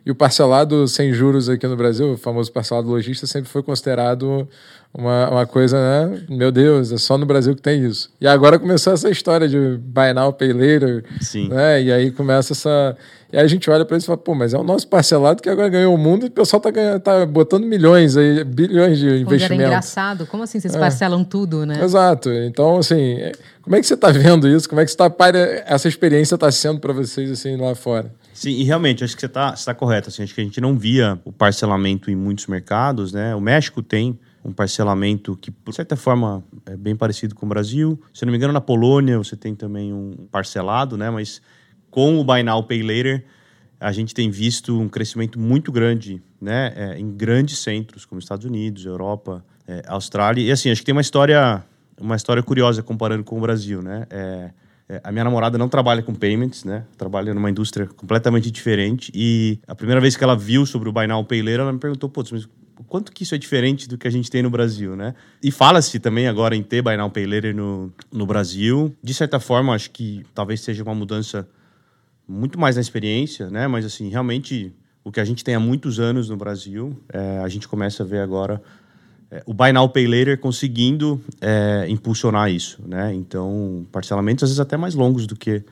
E 0.07 0.09
o 0.09 0.15
parcelado 0.15 0.87
sem 0.87 1.11
juros 1.11 1.49
aqui 1.49 1.67
no 1.67 1.75
Brasil, 1.75 2.13
o 2.13 2.17
famoso 2.17 2.49
parcelado 2.49 2.87
lojista, 2.87 3.27
sempre 3.27 3.49
foi 3.49 3.61
considerado 3.61 4.47
uma, 4.93 5.29
uma 5.29 5.45
coisa, 5.45 5.77
né? 5.77 6.21
Meu 6.29 6.51
Deus, 6.51 6.91
é 6.91 6.97
só 6.97 7.17
no 7.17 7.25
Brasil 7.25 7.55
que 7.55 7.61
tem 7.61 7.85
isso. 7.85 8.09
E 8.19 8.27
agora 8.27 8.57
começou 8.57 8.93
essa 8.93 9.09
história 9.09 9.47
de 9.47 9.77
buy 9.77 10.13
now, 10.13 10.33
pay 10.33 10.53
later. 10.53 11.03
Sim. 11.21 11.49
Né? 11.49 11.83
E 11.83 11.91
aí 11.91 12.11
começa 12.11 12.53
essa. 12.53 12.97
E 13.31 13.37
aí 13.37 13.43
a 13.43 13.47
gente 13.47 13.69
olha 13.69 13.85
para 13.85 13.97
isso 13.97 14.05
e 14.05 14.07
fala, 14.07 14.17
pô, 14.17 14.33
mas 14.33 14.53
é 14.53 14.57
o 14.57 14.63
nosso 14.63 14.87
parcelado 14.87 15.41
que 15.41 15.49
agora 15.49 15.69
ganhou 15.69 15.93
o 15.93 15.97
mundo 15.97 16.25
e 16.25 16.29
o 16.29 16.31
pessoal 16.31 16.61
tá, 16.61 16.71
ganhando, 16.71 16.99
tá 17.01 17.25
botando 17.25 17.65
milhões 17.65 18.15
aí, 18.15 18.43
bilhões 18.43 18.97
de 18.97 19.07
investimento. 19.07 19.61
Era 19.61 19.71
engraçado. 19.71 20.25
Como 20.25 20.43
assim 20.43 20.59
vocês 20.59 20.73
é. 20.73 20.79
parcelam 20.79 21.23
tudo, 21.23 21.65
né? 21.65 21.83
Exato. 21.83 22.31
Então, 22.31 22.77
assim, 22.77 23.17
como 23.61 23.75
é 23.75 23.81
que 23.81 23.85
você 23.85 23.95
está 23.95 24.09
vendo 24.09 24.47
isso? 24.47 24.67
Como 24.67 24.79
é 24.79 24.85
que 24.85 24.91
você 24.91 24.97
tá, 24.97 25.13
essa 25.65 25.87
experiência 25.87 26.35
está 26.35 26.49
sendo 26.49 26.79
para 26.79 26.93
vocês 26.93 27.29
assim 27.29 27.57
lá 27.57 27.75
fora? 27.75 28.11
Sim, 28.33 28.51
e 28.51 28.63
realmente, 28.63 29.03
acho 29.03 29.15
que 29.15 29.19
você 29.19 29.25
está 29.25 29.51
tá 29.51 29.73
correto. 29.73 30.09
Assim, 30.09 30.23
acho 30.23 30.33
que 30.33 30.41
a 30.41 30.43
gente 30.43 30.61
não 30.61 30.77
via 30.77 31.19
o 31.25 31.31
parcelamento 31.31 32.09
em 32.09 32.15
muitos 32.15 32.47
mercados, 32.47 33.11
né? 33.11 33.35
O 33.35 33.41
México 33.41 33.83
tem 33.83 34.17
um 34.47 34.53
parcelamento 34.53 35.35
que, 35.35 35.51
de 35.51 35.75
certa 35.75 35.97
forma, 35.97 36.41
é 36.65 36.77
bem 36.77 36.95
parecido 36.95 37.35
com 37.35 37.45
o 37.45 37.49
Brasil. 37.49 38.01
Se 38.13 38.25
não 38.25 38.31
me 38.31 38.37
engano, 38.37 38.53
na 38.53 38.61
Polônia 38.61 39.17
você 39.17 39.35
tem 39.35 39.53
também 39.53 39.93
um 39.93 40.25
parcelado, 40.31 40.95
né? 40.95 41.09
Mas 41.09 41.41
com 41.91 42.17
o 42.17 42.23
Buy 42.23 42.43
Now, 42.43 42.63
Pay 42.63 42.81
Later, 42.81 43.25
a 43.77 43.91
gente 43.91 44.13
tem 44.13 44.31
visto 44.31 44.79
um 44.79 44.87
crescimento 44.87 45.37
muito 45.37 45.69
grande, 45.69 46.21
né? 46.39 46.73
É, 46.77 46.97
em 46.97 47.11
grandes 47.11 47.59
centros, 47.59 48.05
como 48.05 48.19
Estados 48.19 48.45
Unidos, 48.45 48.85
Europa, 48.85 49.43
é, 49.67 49.83
Austrália. 49.85 50.41
E 50.41 50.49
assim, 50.49 50.71
acho 50.71 50.79
que 50.81 50.85
tem 50.85 50.95
uma 50.95 51.01
história, 51.01 51.61
uma 51.99 52.15
história 52.15 52.41
curiosa 52.41 52.81
comparando 52.81 53.25
com 53.25 53.37
o 53.37 53.41
Brasil, 53.41 53.81
né? 53.81 54.07
É, 54.09 54.51
é, 54.87 55.01
a 55.03 55.11
minha 55.11 55.25
namorada 55.25 55.57
não 55.57 55.67
trabalha 55.67 56.01
com 56.01 56.15
payments, 56.15 56.63
né? 56.63 56.85
Trabalha 56.97 57.33
numa 57.33 57.49
indústria 57.49 57.85
completamente 57.85 58.49
diferente. 58.49 59.11
E 59.13 59.59
a 59.67 59.75
primeira 59.75 59.99
vez 59.99 60.15
que 60.15 60.23
ela 60.23 60.37
viu 60.37 60.65
sobre 60.65 60.87
o 60.87 60.93
Buy 60.93 61.05
Now 61.05 61.25
Pay 61.25 61.41
Later, 61.41 61.59
ela 61.59 61.73
me 61.73 61.79
perguntou, 61.79 62.09
putz, 62.09 62.31
mas 62.31 62.47
quanto 62.85 63.11
que 63.11 63.23
isso 63.23 63.33
é 63.33 63.37
diferente 63.37 63.87
do 63.87 63.97
que 63.97 64.07
a 64.07 64.11
gente 64.11 64.29
tem 64.29 64.43
no 64.43 64.49
Brasil, 64.49 64.95
né? 64.95 65.15
E 65.41 65.51
fala-se 65.51 65.99
também 65.99 66.27
agora 66.27 66.55
em 66.55 66.63
ter 66.63 66.81
Buy 66.81 66.97
Now 66.97 67.09
Pay 67.09 67.25
Later 67.25 67.55
no, 67.55 67.91
no 68.11 68.25
Brasil. 68.25 68.95
De 69.01 69.13
certa 69.13 69.39
forma, 69.39 69.73
acho 69.73 69.91
que 69.91 70.25
talvez 70.33 70.61
seja 70.61 70.83
uma 70.83 70.93
mudança 70.93 71.47
muito 72.27 72.59
mais 72.59 72.75
na 72.75 72.81
experiência, 72.81 73.49
né? 73.49 73.67
Mas, 73.67 73.85
assim, 73.85 74.09
realmente, 74.09 74.73
o 75.03 75.11
que 75.11 75.19
a 75.19 75.25
gente 75.25 75.43
tem 75.43 75.55
há 75.55 75.59
muitos 75.59 75.99
anos 75.99 76.29
no 76.29 76.37
Brasil, 76.37 76.97
é, 77.11 77.39
a 77.39 77.47
gente 77.47 77.67
começa 77.67 78.03
a 78.03 78.05
ver 78.05 78.19
agora 78.19 78.61
é, 79.31 79.43
o 79.45 79.53
Buy 79.53 79.71
Now 79.73 79.89
Pay 79.89 80.07
Later 80.07 80.39
conseguindo 80.39 81.21
é, 81.41 81.85
impulsionar 81.89 82.49
isso, 82.51 82.81
né? 82.85 83.13
Então, 83.13 83.85
parcelamentos 83.91 84.43
às 84.43 84.49
vezes 84.49 84.59
até 84.59 84.77
mais 84.77 84.95
longos 84.95 85.27
do 85.27 85.35
que, 85.35 85.63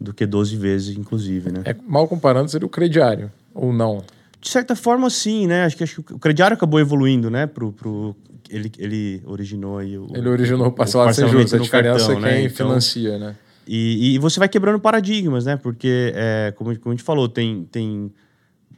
do 0.00 0.14
que 0.14 0.26
12 0.26 0.56
vezes, 0.56 0.96
inclusive, 0.96 1.50
né? 1.50 1.62
É, 1.64 1.74
mal 1.86 2.08
comparando, 2.08 2.50
seria 2.50 2.66
o 2.66 2.70
crediário, 2.70 3.30
ou 3.54 3.72
não? 3.72 4.02
De 4.42 4.48
certa 4.48 4.74
forma, 4.74 5.08
sim, 5.08 5.46
né? 5.46 5.64
Acho 5.64 5.76
que, 5.76 5.84
acho 5.84 6.02
que 6.02 6.12
o 6.14 6.18
crediário 6.18 6.54
acabou 6.56 6.80
evoluindo, 6.80 7.30
né? 7.30 7.46
Pro, 7.46 7.72
pro, 7.72 8.16
ele, 8.50 8.72
ele 8.76 9.22
originou 9.24 9.78
aí 9.78 9.96
o... 9.96 10.08
Ele 10.12 10.28
originou 10.28 10.66
o 10.66 10.72
parcelamento, 10.72 11.14
sem 11.14 11.28
juros, 11.28 11.54
a 11.54 11.58
diferença 11.58 12.08
cartão, 12.08 12.26
é 12.26 12.32
quem 12.32 12.42
né? 12.42 12.44
então, 12.46 12.66
financia, 12.66 13.18
né? 13.18 13.36
E, 13.64 14.16
e, 14.16 14.18
você 14.18 14.40
vai 14.40 14.48
quebrando 14.48 14.80
paradigmas, 14.80 15.44
né? 15.44 15.56
Porque, 15.56 16.12
é, 16.16 16.52
como, 16.56 16.76
como 16.80 16.92
a 16.92 16.96
gente 16.96 17.04
falou, 17.04 17.28
tem, 17.28 17.64
tem 17.70 18.12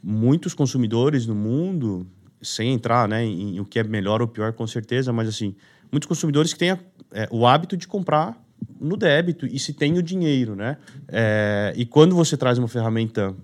muitos 0.02 0.52
consumidores 0.52 1.26
no 1.26 1.34
mundo 1.34 2.06
sem 2.42 2.74
entrar 2.74 3.08
né, 3.08 3.24
em, 3.24 3.56
em, 3.56 3.60
o 3.60 3.64
que 3.64 3.78
é 3.78 3.84
melhor 3.84 4.20
ou 4.20 4.28
pior, 4.28 4.52
com 4.52 4.66
certeza, 4.66 5.14
mas 5.14 5.26
assim, 5.26 5.56
muitos 5.90 6.06
consumidores 6.06 6.52
que 6.52 6.58
têm 6.58 6.72
a, 6.72 6.78
é, 7.10 7.26
o 7.30 7.46
hábito 7.46 7.74
de 7.74 7.88
comprar 7.88 8.38
no 8.80 8.96
débito 8.96 9.46
e 9.46 9.58
se 9.58 9.72
tem 9.72 9.98
o 9.98 10.02
dinheiro, 10.02 10.54
né? 10.54 10.76
É, 11.08 11.72
e 11.76 11.84
quando 11.86 12.14
você 12.14 12.36
traz 12.36 12.58
uma 12.58 12.68
ferramenta 12.68 13.34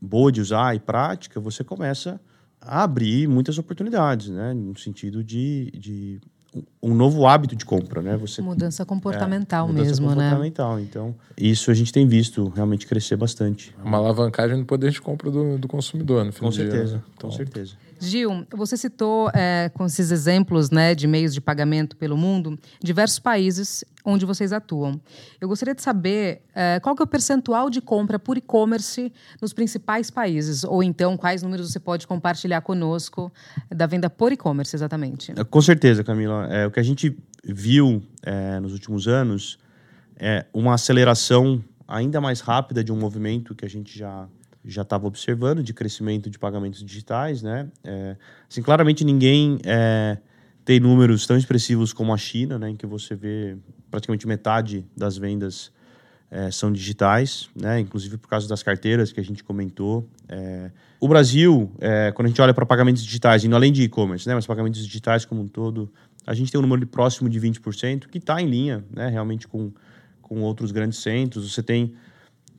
boa 0.00 0.30
de 0.30 0.40
usar 0.40 0.74
e 0.74 0.80
prática, 0.80 1.40
você 1.40 1.62
começa 1.62 2.20
a 2.60 2.82
abrir 2.82 3.28
muitas 3.28 3.58
oportunidades, 3.58 4.28
né? 4.28 4.54
No 4.54 4.76
sentido 4.78 5.22
de, 5.22 5.70
de 5.76 6.20
um 6.82 6.94
novo 6.94 7.26
hábito 7.26 7.56
de 7.56 7.64
compra, 7.64 8.00
né? 8.00 8.16
Você, 8.16 8.40
mudança 8.40 8.84
comportamental 8.84 9.68
é, 9.68 9.72
mudança 9.72 9.90
mesmo, 9.90 10.08
comportamental. 10.08 10.76
né? 10.76 10.82
Então, 10.82 11.14
isso 11.36 11.70
a 11.70 11.74
gente 11.74 11.92
tem 11.92 12.06
visto 12.06 12.48
realmente 12.48 12.86
crescer 12.86 13.16
bastante. 13.16 13.74
Uma 13.82 13.98
alavancagem 13.98 14.56
no 14.56 14.64
poder 14.64 14.90
de 14.90 15.00
compra 15.00 15.30
do, 15.30 15.58
do 15.58 15.66
consumidor, 15.68 16.24
no 16.24 16.32
fim 16.32 16.40
Com 16.40 16.52
certeza, 16.52 16.84
dia, 16.84 16.96
né? 16.96 17.02
com 17.20 17.30
certeza. 17.32 17.74
Gil, 18.00 18.46
você 18.50 18.76
citou 18.76 19.30
é, 19.34 19.70
com 19.74 19.86
esses 19.86 20.10
exemplos 20.10 20.70
né, 20.70 20.94
de 20.94 21.06
meios 21.06 21.32
de 21.32 21.40
pagamento 21.40 21.96
pelo 21.96 22.16
mundo 22.16 22.58
diversos 22.82 23.18
países 23.18 23.84
onde 24.04 24.26
vocês 24.26 24.52
atuam. 24.52 25.00
Eu 25.40 25.48
gostaria 25.48 25.74
de 25.74 25.82
saber 25.82 26.42
é, 26.54 26.78
qual 26.80 26.94
que 26.94 27.02
é 27.02 27.04
o 27.04 27.06
percentual 27.06 27.70
de 27.70 27.80
compra 27.80 28.18
por 28.18 28.36
e-commerce 28.36 29.10
nos 29.40 29.52
principais 29.52 30.10
países, 30.10 30.62
ou 30.62 30.82
então 30.82 31.16
quais 31.16 31.42
números 31.42 31.72
você 31.72 31.80
pode 31.80 32.06
compartilhar 32.06 32.60
conosco 32.60 33.32
da 33.74 33.86
venda 33.86 34.10
por 34.10 34.32
e-commerce, 34.32 34.76
exatamente. 34.76 35.32
É, 35.34 35.42
com 35.42 35.62
certeza, 35.62 36.04
Camila. 36.04 36.46
É, 36.50 36.66
o 36.66 36.70
que 36.70 36.80
a 36.80 36.82
gente 36.82 37.16
viu 37.42 38.02
é, 38.22 38.60
nos 38.60 38.72
últimos 38.72 39.08
anos 39.08 39.58
é 40.16 40.44
uma 40.52 40.74
aceleração 40.74 41.62
ainda 41.88 42.20
mais 42.20 42.40
rápida 42.40 42.82
de 42.82 42.92
um 42.92 42.96
movimento 42.96 43.54
que 43.54 43.64
a 43.64 43.68
gente 43.68 43.98
já 43.98 44.26
já 44.64 44.82
estava 44.82 45.06
observando 45.06 45.62
de 45.62 45.74
crescimento 45.74 46.30
de 46.30 46.38
pagamentos 46.38 46.82
digitais, 46.82 47.42
né? 47.42 47.68
É, 47.82 48.16
assim, 48.48 48.62
claramente 48.62 49.04
ninguém 49.04 49.58
é, 49.64 50.18
tem 50.64 50.80
números 50.80 51.26
tão 51.26 51.36
expressivos 51.36 51.92
como 51.92 52.12
a 52.14 52.16
China, 52.16 52.58
né? 52.58 52.70
Em 52.70 52.76
que 52.76 52.86
você 52.86 53.14
vê 53.14 53.56
praticamente 53.90 54.26
metade 54.26 54.86
das 54.96 55.18
vendas 55.18 55.70
é, 56.30 56.50
são 56.50 56.72
digitais, 56.72 57.50
né? 57.54 57.78
Inclusive 57.78 58.16
por 58.16 58.28
causa 58.28 58.48
das 58.48 58.62
carteiras 58.62 59.12
que 59.12 59.20
a 59.20 59.22
gente 59.22 59.44
comentou. 59.44 60.08
É, 60.28 60.70
o 60.98 61.06
Brasil, 61.06 61.70
é, 61.78 62.10
quando 62.12 62.26
a 62.26 62.28
gente 62.28 62.40
olha 62.40 62.54
para 62.54 62.64
pagamentos 62.64 63.04
digitais, 63.04 63.44
indo 63.44 63.54
além 63.54 63.70
de 63.70 63.82
e-commerce, 63.82 64.26
né? 64.26 64.34
Mas 64.34 64.46
pagamentos 64.46 64.84
digitais 64.84 65.26
como 65.26 65.42
um 65.42 65.48
todo, 65.48 65.92
a 66.26 66.32
gente 66.32 66.50
tem 66.50 66.58
um 66.58 66.62
número 66.62 66.86
próximo 66.86 67.28
de 67.28 67.38
20%, 67.38 68.06
que 68.08 68.18
está 68.18 68.40
em 68.40 68.46
linha, 68.46 68.82
né? 68.90 69.08
Realmente 69.08 69.46
com, 69.46 69.70
com 70.22 70.40
outros 70.40 70.72
grandes 70.72 71.00
centros. 71.00 71.52
Você 71.52 71.62
tem 71.62 71.92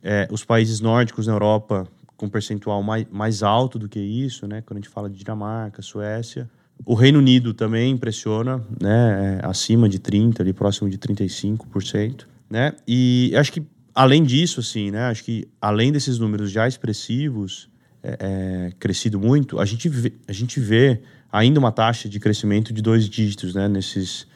é, 0.02 0.28
os 0.30 0.44
países 0.44 0.80
nórdicos 0.80 1.26
na 1.26 1.32
Europa 1.32 1.88
com 2.16 2.28
percentual 2.28 2.82
mais, 2.82 3.06
mais 3.10 3.42
alto 3.42 3.78
do 3.78 3.88
que 3.88 4.00
isso, 4.00 4.46
né? 4.46 4.62
Quando 4.62 4.78
a 4.78 4.80
gente 4.80 4.88
fala 4.88 5.08
de 5.10 5.18
Dinamarca, 5.18 5.82
Suécia. 5.82 6.48
O 6.84 6.94
Reino 6.94 7.18
Unido 7.18 7.54
também 7.54 7.92
impressiona, 7.92 8.62
né? 8.80 9.40
É, 9.42 9.46
acima 9.46 9.88
de 9.88 9.98
30%, 9.98 10.40
ali 10.40 10.52
próximo 10.52 10.88
de 10.88 10.98
35%, 10.98 12.26
né? 12.50 12.72
E 12.86 13.32
acho 13.36 13.52
que, 13.52 13.62
além 13.94 14.22
disso, 14.22 14.60
assim, 14.60 14.90
né? 14.90 15.06
Acho 15.06 15.24
que, 15.24 15.48
além 15.60 15.92
desses 15.92 16.18
números 16.18 16.50
já 16.50 16.66
expressivos, 16.66 17.68
é, 18.02 18.16
é, 18.20 18.72
crescido 18.78 19.18
muito, 19.18 19.58
a 19.58 19.64
gente, 19.64 19.88
vê, 19.88 20.12
a 20.28 20.32
gente 20.32 20.60
vê 20.60 21.00
ainda 21.30 21.58
uma 21.58 21.72
taxa 21.72 22.08
de 22.08 22.20
crescimento 22.20 22.72
de 22.72 22.80
dois 22.82 23.08
dígitos, 23.08 23.54
né? 23.54 23.68
Nesses, 23.68 24.26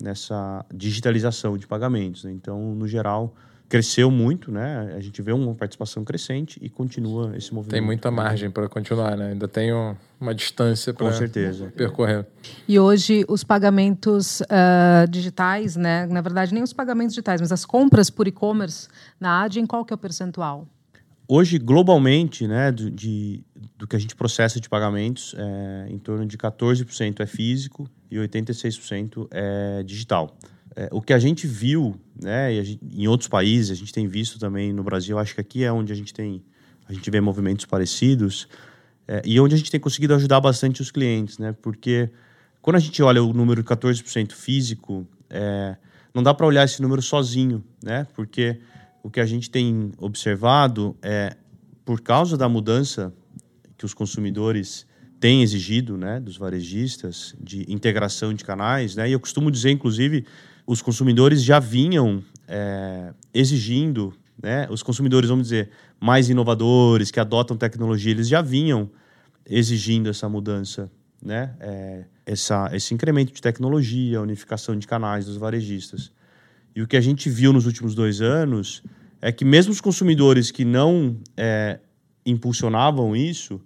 nessa 0.00 0.64
digitalização 0.72 1.56
de 1.56 1.66
pagamentos. 1.66 2.24
Né? 2.24 2.32
Então, 2.32 2.74
no 2.74 2.86
geral, 2.86 3.34
cresceu 3.68 4.10
muito, 4.10 4.50
né? 4.50 4.94
A 4.96 5.00
gente 5.00 5.20
vê 5.20 5.32
uma 5.32 5.54
participação 5.54 6.04
crescente 6.04 6.58
e 6.62 6.68
continua 6.68 7.36
esse 7.36 7.52
movimento. 7.52 7.72
Tem 7.72 7.80
muita 7.80 8.10
margem 8.10 8.50
para 8.50 8.68
continuar, 8.68 9.16
né? 9.16 9.30
Ainda 9.32 9.48
tem 9.48 9.70
uma 10.20 10.34
distância 10.34 10.94
para 10.94 11.10
percorrer. 11.74 12.26
E 12.68 12.78
hoje 12.78 13.24
os 13.28 13.42
pagamentos 13.42 14.40
uh, 14.42 15.08
digitais, 15.10 15.76
né? 15.76 16.06
Na 16.06 16.20
verdade, 16.20 16.54
nem 16.54 16.62
os 16.62 16.72
pagamentos 16.72 17.14
digitais, 17.14 17.40
mas 17.40 17.52
as 17.52 17.64
compras 17.64 18.08
por 18.10 18.28
e-commerce 18.28 18.88
na 19.18 19.42
Adyen, 19.42 19.66
qual 19.66 19.84
que 19.84 19.92
é 19.92 19.96
o 19.96 19.98
percentual? 19.98 20.66
Hoje, 21.28 21.58
globalmente, 21.58 22.46
né, 22.46 22.70
do, 22.70 22.88
de, 22.88 23.42
do 23.76 23.84
que 23.84 23.96
a 23.96 23.98
gente 23.98 24.14
processa 24.14 24.60
de 24.60 24.68
pagamentos, 24.68 25.34
é, 25.36 25.86
em 25.90 25.98
torno 25.98 26.24
de 26.24 26.38
14% 26.38 27.18
é 27.18 27.26
físico 27.26 27.90
e 28.08 28.16
86% 28.16 29.26
é 29.32 29.82
digital. 29.82 30.36
É, 30.76 30.90
o 30.92 31.00
que 31.00 31.14
a 31.14 31.18
gente 31.18 31.46
viu, 31.46 31.98
né, 32.22 32.52
gente, 32.62 32.80
em 32.92 33.08
outros 33.08 33.28
países, 33.28 33.70
a 33.70 33.74
gente 33.74 33.90
tem 33.90 34.06
visto 34.06 34.38
também 34.38 34.74
no 34.74 34.84
Brasil, 34.84 35.18
acho 35.18 35.34
que 35.34 35.40
aqui 35.40 35.64
é 35.64 35.72
onde 35.72 35.90
a 35.90 35.96
gente 35.96 36.12
tem, 36.12 36.44
a 36.86 36.92
gente 36.92 37.10
vê 37.10 37.18
movimentos 37.18 37.64
parecidos, 37.64 38.46
é, 39.08 39.22
e 39.24 39.40
onde 39.40 39.54
a 39.54 39.58
gente 39.58 39.70
tem 39.70 39.80
conseguido 39.80 40.14
ajudar 40.14 40.38
bastante 40.38 40.82
os 40.82 40.90
clientes, 40.90 41.38
né, 41.38 41.56
porque 41.62 42.10
quando 42.60 42.76
a 42.76 42.78
gente 42.78 43.02
olha 43.02 43.22
o 43.22 43.32
número 43.32 43.62
de 43.62 43.68
14% 43.68 44.32
físico, 44.32 45.08
é, 45.30 45.76
não 46.12 46.22
dá 46.22 46.34
para 46.34 46.44
olhar 46.44 46.64
esse 46.64 46.82
número 46.82 47.00
sozinho, 47.00 47.64
né, 47.82 48.06
porque 48.14 48.60
o 49.02 49.08
que 49.08 49.20
a 49.20 49.26
gente 49.26 49.48
tem 49.48 49.92
observado 49.96 50.94
é, 51.00 51.34
por 51.86 52.02
causa 52.02 52.36
da 52.36 52.50
mudança 52.50 53.14
que 53.78 53.86
os 53.86 53.94
consumidores 53.94 54.86
têm 55.18 55.42
exigido, 55.42 55.96
né, 55.96 56.20
dos 56.20 56.36
varejistas, 56.36 57.34
de 57.40 57.64
integração 57.72 58.34
de 58.34 58.44
canais, 58.44 58.94
né, 58.94 59.08
e 59.08 59.12
eu 59.12 59.20
costumo 59.20 59.50
dizer, 59.50 59.70
inclusive, 59.70 60.26
os 60.66 60.82
consumidores 60.82 61.42
já 61.42 61.58
vinham 61.60 62.22
é, 62.48 63.12
exigindo, 63.32 64.12
né, 64.42 64.66
os 64.70 64.82
consumidores, 64.82 65.28
vamos 65.28 65.44
dizer, 65.44 65.70
mais 66.00 66.28
inovadores, 66.28 67.10
que 67.10 67.20
adotam 67.20 67.56
tecnologia, 67.56 68.10
eles 68.10 68.28
já 68.28 68.42
vinham 68.42 68.90
exigindo 69.48 70.08
essa 70.08 70.28
mudança, 70.28 70.90
né, 71.22 71.54
é, 71.60 72.04
essa, 72.26 72.68
esse 72.72 72.92
incremento 72.92 73.32
de 73.32 73.40
tecnologia, 73.40 74.20
unificação 74.20 74.76
de 74.76 74.86
canais 74.86 75.26
dos 75.26 75.36
varejistas. 75.36 76.12
E 76.74 76.82
o 76.82 76.86
que 76.86 76.96
a 76.96 77.00
gente 77.00 77.30
viu 77.30 77.52
nos 77.52 77.64
últimos 77.64 77.94
dois 77.94 78.20
anos 78.20 78.82
é 79.22 79.32
que 79.32 79.44
mesmo 79.44 79.72
os 79.72 79.80
consumidores 79.80 80.50
que 80.50 80.64
não 80.64 81.16
é, 81.36 81.78
impulsionavam 82.24 83.16
isso 83.16 83.60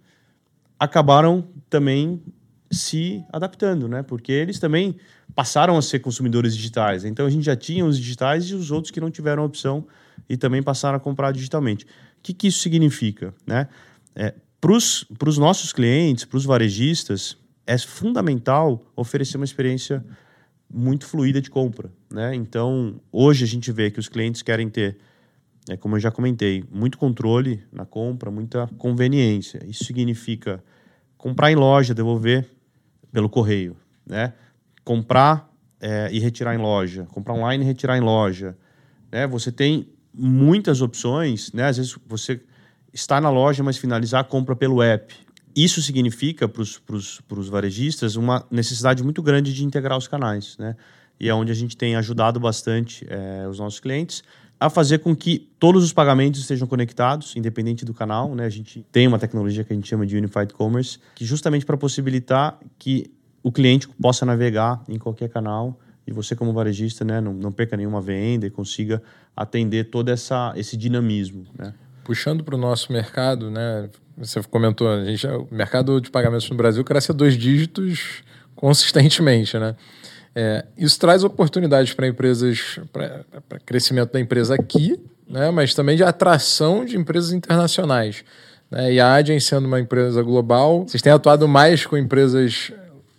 acabaram 0.78 1.48
também 1.68 2.22
se 2.70 3.24
adaptando, 3.32 3.88
né? 3.88 4.02
Porque 4.02 4.30
eles 4.30 4.58
também 4.60 4.96
passaram 5.34 5.76
a 5.76 5.82
ser 5.82 6.00
consumidores 6.00 6.56
digitais. 6.56 7.04
Então 7.04 7.26
a 7.26 7.30
gente 7.30 7.44
já 7.44 7.56
tinha 7.56 7.84
os 7.84 7.98
digitais 7.98 8.44
e 8.46 8.54
os 8.54 8.70
outros 8.70 8.90
que 8.90 9.00
não 9.00 9.10
tiveram 9.10 9.44
opção 9.44 9.86
e 10.28 10.36
também 10.36 10.62
passaram 10.62 10.96
a 10.96 11.00
comprar 11.00 11.32
digitalmente. 11.32 11.84
O 11.84 11.88
que, 12.22 12.34
que 12.34 12.48
isso 12.48 12.60
significa, 12.60 13.34
né? 13.46 13.68
É, 14.14 14.34
para 14.60 14.72
os 14.72 15.38
nossos 15.38 15.72
clientes, 15.72 16.24
para 16.24 16.36
os 16.36 16.44
varejistas, 16.44 17.36
é 17.66 17.78
fundamental 17.78 18.84
oferecer 18.94 19.36
uma 19.36 19.44
experiência 19.44 20.04
muito 20.72 21.06
fluida 21.06 21.40
de 21.40 21.50
compra, 21.50 21.90
né? 22.10 22.34
Então 22.34 23.00
hoje 23.10 23.44
a 23.44 23.46
gente 23.46 23.72
vê 23.72 23.90
que 23.90 23.98
os 23.98 24.08
clientes 24.08 24.42
querem 24.42 24.68
ter 24.68 24.98
é, 25.68 25.76
como 25.76 25.96
eu 25.96 26.00
já 26.00 26.10
comentei, 26.10 26.64
muito 26.70 26.98
controle 26.98 27.62
na 27.72 27.84
compra, 27.84 28.30
muita 28.30 28.66
conveniência. 28.78 29.60
Isso 29.66 29.84
significa 29.84 30.62
comprar 31.16 31.52
em 31.52 31.54
loja, 31.54 31.94
devolver 31.94 32.48
pelo 33.12 33.28
correio, 33.28 33.76
né? 34.06 34.32
Comprar 34.90 35.48
é, 35.80 36.08
e 36.10 36.18
retirar 36.18 36.52
em 36.52 36.58
loja, 36.58 37.06
comprar 37.12 37.34
online 37.34 37.62
e 37.62 37.66
retirar 37.66 37.96
em 37.96 38.00
loja, 38.00 38.56
né? 39.12 39.24
Você 39.28 39.52
tem 39.52 39.86
muitas 40.12 40.82
opções, 40.82 41.52
né? 41.52 41.68
Às 41.68 41.76
vezes 41.76 41.96
você 42.08 42.40
está 42.92 43.20
na 43.20 43.30
loja, 43.30 43.62
mas 43.62 43.76
finalizar 43.76 44.22
a 44.22 44.24
compra 44.24 44.56
pelo 44.56 44.82
app. 44.82 45.14
Isso 45.54 45.80
significa 45.80 46.48
para 46.48 46.60
os 46.60 47.48
varejistas 47.48 48.16
uma 48.16 48.44
necessidade 48.50 49.04
muito 49.04 49.22
grande 49.22 49.54
de 49.54 49.64
integrar 49.64 49.96
os 49.96 50.08
canais, 50.08 50.58
né? 50.58 50.74
E 51.20 51.28
é 51.28 51.34
onde 51.34 51.52
a 51.52 51.54
gente 51.54 51.76
tem 51.76 51.94
ajudado 51.94 52.40
bastante 52.40 53.06
é, 53.08 53.46
os 53.46 53.60
nossos 53.60 53.78
clientes 53.78 54.24
a 54.58 54.68
fazer 54.68 54.98
com 54.98 55.14
que 55.14 55.48
todos 55.60 55.84
os 55.84 55.92
pagamentos 55.92 56.40
estejam 56.40 56.66
conectados, 56.66 57.36
independente 57.36 57.84
do 57.84 57.94
canal. 57.94 58.34
Né? 58.34 58.44
A 58.44 58.50
gente 58.50 58.84
tem 58.90 59.06
uma 59.06 59.18
tecnologia 59.18 59.64
que 59.64 59.72
a 59.72 59.76
gente 59.76 59.88
chama 59.88 60.04
de 60.04 60.16
Unified 60.16 60.52
Commerce, 60.52 60.98
que 61.14 61.24
justamente 61.24 61.64
para 61.64 61.78
possibilitar 61.78 62.58
que 62.78 63.10
o 63.42 63.50
cliente 63.50 63.88
possa 64.00 64.26
navegar 64.26 64.82
em 64.88 64.98
qualquer 64.98 65.28
canal 65.28 65.78
e 66.06 66.12
você 66.12 66.34
como 66.34 66.52
varejista 66.52 67.04
né, 67.04 67.20
não, 67.20 67.32
não 67.32 67.52
perca 67.52 67.76
nenhuma 67.76 68.00
venda 68.00 68.46
e 68.46 68.50
consiga 68.50 69.02
atender 69.36 69.84
todo 69.84 70.08
essa, 70.08 70.52
esse 70.56 70.76
dinamismo. 70.76 71.46
Né? 71.56 71.72
Puxando 72.04 72.42
para 72.42 72.54
o 72.54 72.58
nosso 72.58 72.92
mercado, 72.92 73.50
né, 73.50 73.88
você 74.16 74.42
comentou, 74.42 74.88
a 74.88 75.04
gente, 75.04 75.26
o 75.26 75.48
mercado 75.50 76.00
de 76.00 76.10
pagamentos 76.10 76.48
no 76.50 76.56
Brasil 76.56 76.84
cresce 76.84 77.12
a 77.12 77.14
dois 77.14 77.36
dígitos 77.36 78.22
consistentemente, 78.54 79.58
né? 79.58 79.74
É, 80.34 80.64
isso 80.76 80.98
traz 80.98 81.24
oportunidades 81.24 81.92
para 81.92 82.06
empresas, 82.06 82.78
para 82.92 83.24
crescimento 83.66 84.12
da 84.12 84.20
empresa 84.20 84.54
aqui, 84.54 85.00
né? 85.28 85.50
mas 85.50 85.74
também 85.74 85.96
de 85.96 86.04
atração 86.04 86.84
de 86.84 86.96
empresas 86.96 87.32
internacionais. 87.32 88.24
Né? 88.70 88.94
E 88.94 89.00
a 89.00 89.14
Adyen 89.14 89.40
sendo 89.40 89.66
uma 89.66 89.80
empresa 89.80 90.22
global, 90.22 90.86
vocês 90.86 91.02
têm 91.02 91.12
atuado 91.12 91.48
mais 91.48 91.84
com 91.84 91.96
empresas 91.96 92.72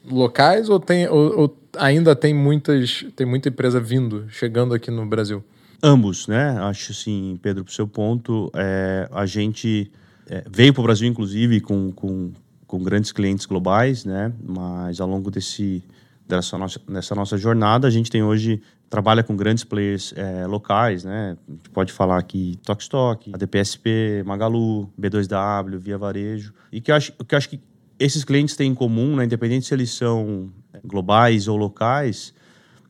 locais 0.10 0.70
ou, 0.70 0.80
tem, 0.80 1.08
ou, 1.08 1.40
ou 1.40 1.58
ainda 1.78 2.16
tem 2.16 2.34
muitas 2.34 3.06
tem 3.16 3.26
muita 3.26 3.50
empresa 3.50 3.80
vindo, 3.80 4.26
chegando 4.30 4.74
aqui 4.74 4.90
no 4.90 5.06
Brasil? 5.06 5.44
Ambos, 5.84 6.28
né? 6.28 6.58
Acho 6.60 6.92
assim, 6.92 7.40
Pedro, 7.42 7.64
para 7.64 7.72
o 7.72 7.74
seu 7.74 7.88
ponto, 7.88 8.52
é, 8.54 9.10
a 9.12 9.26
gente 9.26 9.92
é, 10.28 10.44
veio 10.50 10.74
para 10.74 10.82
o 10.82 10.84
Brasil, 10.84 11.08
inclusive, 11.08 11.60
com, 11.60 11.92
com, 11.92 12.32
com 12.68 12.84
grandes 12.84 13.12
clientes 13.12 13.48
globais, 13.48 14.06
né? 14.06 14.32
Mas 14.44 15.02
ao 15.02 15.08
longo 15.08 15.32
desse, 15.32 15.84
dessa, 16.28 16.56
nossa, 16.58 16.80
dessa 16.88 17.16
nossa 17.16 17.36
jornada, 17.36 17.88
a 17.88 17.92
gente 17.92 18.12
tem 18.12 18.22
hoje 18.22 18.62
trabalha 18.92 19.24
com 19.24 19.38
grandes 19.38 19.64
players 19.64 20.14
é, 20.18 20.46
locais, 20.46 21.06
né? 21.06 21.38
A 21.48 21.52
gente 21.52 21.70
pode 21.70 21.94
falar 21.94 22.18
aqui 22.18 22.60
Tokstok, 22.64 23.32
a 23.34 23.38
DPSP, 23.38 24.22
Magalu, 24.26 24.92
B2W, 25.00 25.78
Via 25.78 25.98
Varejo. 25.98 26.54
E 26.72 26.82
que 26.82 26.92
eu 26.92 26.96
acho, 26.96 27.14
que 27.14 27.34
eu 27.34 27.38
acho 27.38 27.50
que 27.50 27.60
esses 28.04 28.24
clientes 28.24 28.56
têm 28.56 28.72
em 28.72 28.76
comum, 28.76 29.16
né, 29.16 29.26
independente 29.26 29.66
se 29.66 29.74
eles 29.74 29.92
são 29.92 30.50
globais 30.84 31.48
ou 31.48 31.56
locais, 31.56 32.34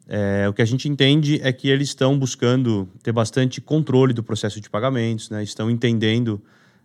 é, 0.07 0.47
o 0.49 0.53
que 0.53 0.61
a 0.61 0.65
gente 0.65 0.89
entende 0.89 1.39
é 1.41 1.53
que 1.53 1.69
eles 1.69 1.89
estão 1.89 2.19
buscando 2.19 2.87
ter 3.01 3.11
bastante 3.11 3.61
controle 3.61 4.13
do 4.13 4.21
processo 4.21 4.59
de 4.59 4.69
pagamentos, 4.69 5.29
né? 5.29 5.41
estão 5.41 5.69
entendendo 5.71 6.41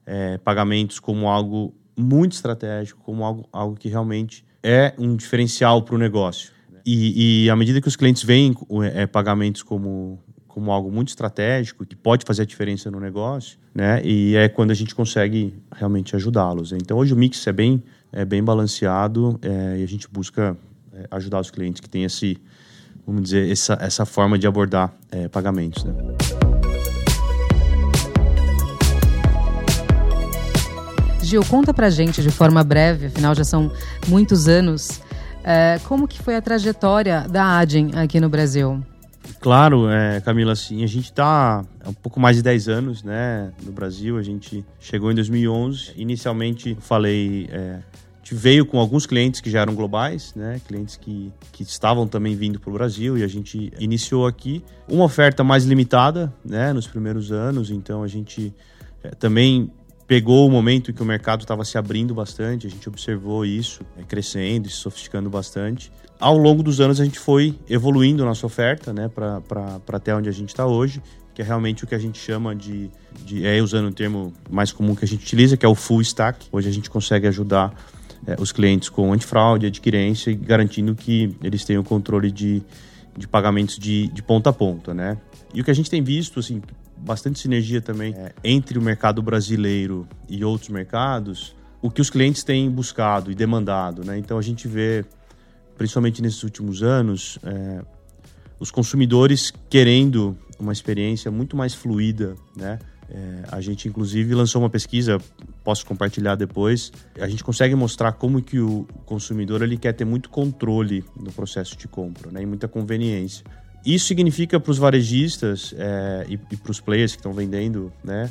é, 0.06 0.38
pagamentos 0.38 1.00
como 1.00 1.28
algo 1.28 1.74
muito 1.96 2.32
estratégico, 2.34 3.00
como 3.02 3.24
algo, 3.24 3.48
algo 3.52 3.76
que 3.76 3.88
realmente 3.88 4.44
é 4.62 4.94
um 4.96 5.16
diferencial 5.16 5.82
para 5.82 5.94
o 5.94 5.98
negócio. 5.98 6.52
E, 6.84 7.46
e, 7.46 7.50
à 7.50 7.56
medida 7.56 7.80
que 7.80 7.88
os 7.88 7.96
clientes 7.96 8.22
veem 8.22 8.54
é, 8.94 9.08
pagamentos 9.08 9.60
como, 9.60 10.20
como 10.56 10.72
algo 10.72 10.90
muito 10.90 11.08
estratégico, 11.08 11.84
que 11.84 11.94
pode 11.94 12.24
fazer 12.24 12.40
a 12.40 12.44
diferença 12.46 12.90
no 12.90 12.98
negócio, 12.98 13.58
né? 13.74 14.00
e 14.02 14.34
é 14.36 14.48
quando 14.48 14.70
a 14.70 14.74
gente 14.74 14.94
consegue 14.94 15.52
realmente 15.70 16.16
ajudá-los. 16.16 16.72
Então 16.72 16.96
hoje 16.96 17.12
o 17.12 17.16
mix 17.16 17.46
é 17.46 17.52
bem, 17.52 17.82
é 18.10 18.24
bem 18.24 18.42
balanceado 18.42 19.38
é, 19.42 19.80
e 19.80 19.84
a 19.84 19.86
gente 19.86 20.08
busca 20.10 20.56
é, 20.94 21.06
ajudar 21.10 21.40
os 21.40 21.50
clientes 21.50 21.78
que 21.78 21.90
têm 21.90 22.04
esse 22.04 22.38
vamos 23.06 23.24
dizer, 23.24 23.52
essa, 23.52 23.76
essa 23.82 24.06
forma 24.06 24.38
de 24.38 24.46
abordar 24.46 24.94
é, 25.10 25.28
pagamentos. 25.28 25.84
Né? 25.84 25.92
Gil, 31.20 31.44
conta 31.44 31.74
pra 31.74 31.90
gente 31.90 32.22
de 32.22 32.30
forma 32.30 32.64
breve, 32.64 33.08
afinal 33.08 33.34
já 33.34 33.44
são 33.44 33.70
muitos 34.08 34.48
anos, 34.48 35.02
é, 35.44 35.78
como 35.84 36.08
que 36.08 36.22
foi 36.22 36.34
a 36.34 36.40
trajetória 36.40 37.26
da 37.28 37.58
Adyen 37.58 37.90
aqui 37.94 38.18
no 38.18 38.30
Brasil? 38.30 38.82
Claro, 39.40 39.88
é, 39.88 40.20
Camila, 40.20 40.52
assim, 40.52 40.82
a 40.82 40.86
gente 40.86 41.04
está 41.04 41.64
há 41.84 41.88
um 41.88 41.94
pouco 41.94 42.18
mais 42.18 42.36
de 42.36 42.42
10 42.42 42.68
anos 42.68 43.02
né, 43.02 43.52
no 43.64 43.72
Brasil, 43.72 44.18
a 44.18 44.22
gente 44.22 44.64
chegou 44.80 45.10
em 45.10 45.14
2011, 45.14 45.92
inicialmente 45.96 46.76
falei 46.80 47.48
é, 47.50 47.80
gente 48.26 48.34
veio 48.34 48.66
com 48.66 48.80
alguns 48.80 49.06
clientes 49.06 49.40
que 49.40 49.48
já 49.48 49.60
eram 49.60 49.72
globais, 49.72 50.34
né? 50.34 50.60
Clientes 50.66 50.96
que, 50.96 51.32
que 51.52 51.62
estavam 51.62 52.08
também 52.08 52.34
vindo 52.34 52.58
para 52.58 52.70
o 52.70 52.72
Brasil 52.72 53.16
e 53.16 53.22
a 53.22 53.28
gente 53.28 53.72
iniciou 53.78 54.26
aqui 54.26 54.64
uma 54.88 55.04
oferta 55.04 55.44
mais 55.44 55.64
limitada, 55.64 56.32
né? 56.44 56.72
Nos 56.72 56.88
primeiros 56.88 57.30
anos, 57.30 57.70
então 57.70 58.02
a 58.02 58.08
gente 58.08 58.52
é, 59.04 59.10
também 59.10 59.70
pegou 60.06 60.46
o 60.46 60.50
momento 60.50 60.90
em 60.90 60.94
que 60.94 61.02
o 61.02 61.06
mercado 61.06 61.40
estava 61.40 61.64
se 61.64 61.76
abrindo 61.76 62.14
bastante, 62.14 62.66
a 62.66 62.70
gente 62.70 62.88
observou 62.88 63.44
isso 63.44 63.82
é, 63.98 64.02
crescendo 64.02 64.66
e 64.66 64.70
se 64.70 64.76
sofisticando 64.76 65.28
bastante. 65.28 65.90
Ao 66.18 66.36
longo 66.36 66.62
dos 66.62 66.80
anos 66.80 67.00
a 67.00 67.04
gente 67.04 67.18
foi 67.18 67.58
evoluindo 67.68 68.24
nossa 68.24 68.46
oferta, 68.46 68.92
né? 68.92 69.08
Para 69.08 69.80
até 69.92 70.14
onde 70.14 70.28
a 70.28 70.32
gente 70.32 70.48
está 70.48 70.66
hoje 70.66 71.02
que 71.36 71.42
é 71.42 71.44
realmente 71.44 71.84
o 71.84 71.86
que 71.86 71.94
a 71.94 71.98
gente 71.98 72.18
chama 72.18 72.56
de, 72.56 72.90
de 73.22 73.46
é 73.46 73.60
usando 73.60 73.88
o 73.88 73.92
termo 73.92 74.32
mais 74.48 74.72
comum 74.72 74.94
que 74.94 75.04
a 75.04 75.08
gente 75.08 75.22
utiliza, 75.22 75.54
que 75.54 75.66
é 75.66 75.68
o 75.68 75.74
full 75.74 76.00
stack. 76.00 76.46
Hoje 76.50 76.66
a 76.66 76.72
gente 76.72 76.88
consegue 76.88 77.26
ajudar 77.26 77.74
é, 78.26 78.36
os 78.40 78.52
clientes 78.52 78.88
com 78.88 79.12
antifraude, 79.12 79.66
adquirência 79.66 80.34
garantindo 80.34 80.94
que 80.94 81.36
eles 81.42 81.62
tenham 81.62 81.84
controle 81.84 82.30
de, 82.30 82.62
de 83.14 83.28
pagamentos 83.28 83.78
de, 83.78 84.08
de 84.08 84.22
ponta 84.22 84.48
a 84.48 84.52
ponta, 84.52 84.94
né? 84.94 85.18
E 85.52 85.60
o 85.60 85.64
que 85.64 85.70
a 85.70 85.74
gente 85.74 85.90
tem 85.90 86.02
visto, 86.02 86.40
assim, 86.40 86.62
bastante 86.96 87.38
sinergia 87.38 87.80
também 87.80 88.14
é, 88.14 88.32
entre 88.42 88.78
o 88.78 88.82
mercado 88.82 89.22
brasileiro 89.22 90.06
e 90.28 90.44
outros 90.44 90.70
mercados, 90.70 91.54
o 91.80 91.90
que 91.90 92.00
os 92.00 92.10
clientes 92.10 92.42
têm 92.42 92.70
buscado 92.70 93.30
e 93.30 93.34
demandado, 93.34 94.04
né? 94.04 94.18
Então 94.18 94.38
a 94.38 94.42
gente 94.42 94.66
vê, 94.66 95.04
principalmente 95.76 96.22
nesses 96.22 96.42
últimos 96.42 96.82
anos, 96.82 97.38
é, 97.44 97.84
os 98.58 98.70
consumidores 98.70 99.52
querendo 99.68 100.36
uma 100.58 100.72
experiência 100.72 101.30
muito 101.30 101.56
mais 101.56 101.74
fluida, 101.74 102.34
né? 102.56 102.78
É, 103.08 103.44
a 103.52 103.60
gente, 103.60 103.88
inclusive, 103.88 104.34
lançou 104.34 104.60
uma 104.60 104.70
pesquisa, 104.70 105.18
posso 105.62 105.86
compartilhar 105.86 106.34
depois. 106.34 106.92
A 107.20 107.28
gente 107.28 107.44
consegue 107.44 107.74
mostrar 107.74 108.12
como 108.12 108.42
que 108.42 108.58
o 108.58 108.86
consumidor 109.04 109.62
ele 109.62 109.76
quer 109.76 109.92
ter 109.92 110.04
muito 110.04 110.28
controle 110.28 111.04
no 111.16 111.32
processo 111.32 111.76
de 111.76 111.86
compra 111.86 112.32
né, 112.32 112.42
e 112.42 112.46
muita 112.46 112.66
conveniência. 112.66 113.44
Isso 113.86 114.06
significa 114.06 114.58
para 114.58 114.70
os 114.72 114.78
varejistas 114.78 115.72
é, 115.78 116.26
e, 116.28 116.34
e 116.50 116.56
para 116.56 116.72
os 116.72 116.80
players 116.80 117.12
que 117.12 117.20
estão 117.20 117.32
vendendo, 117.32 117.92
né, 118.02 118.28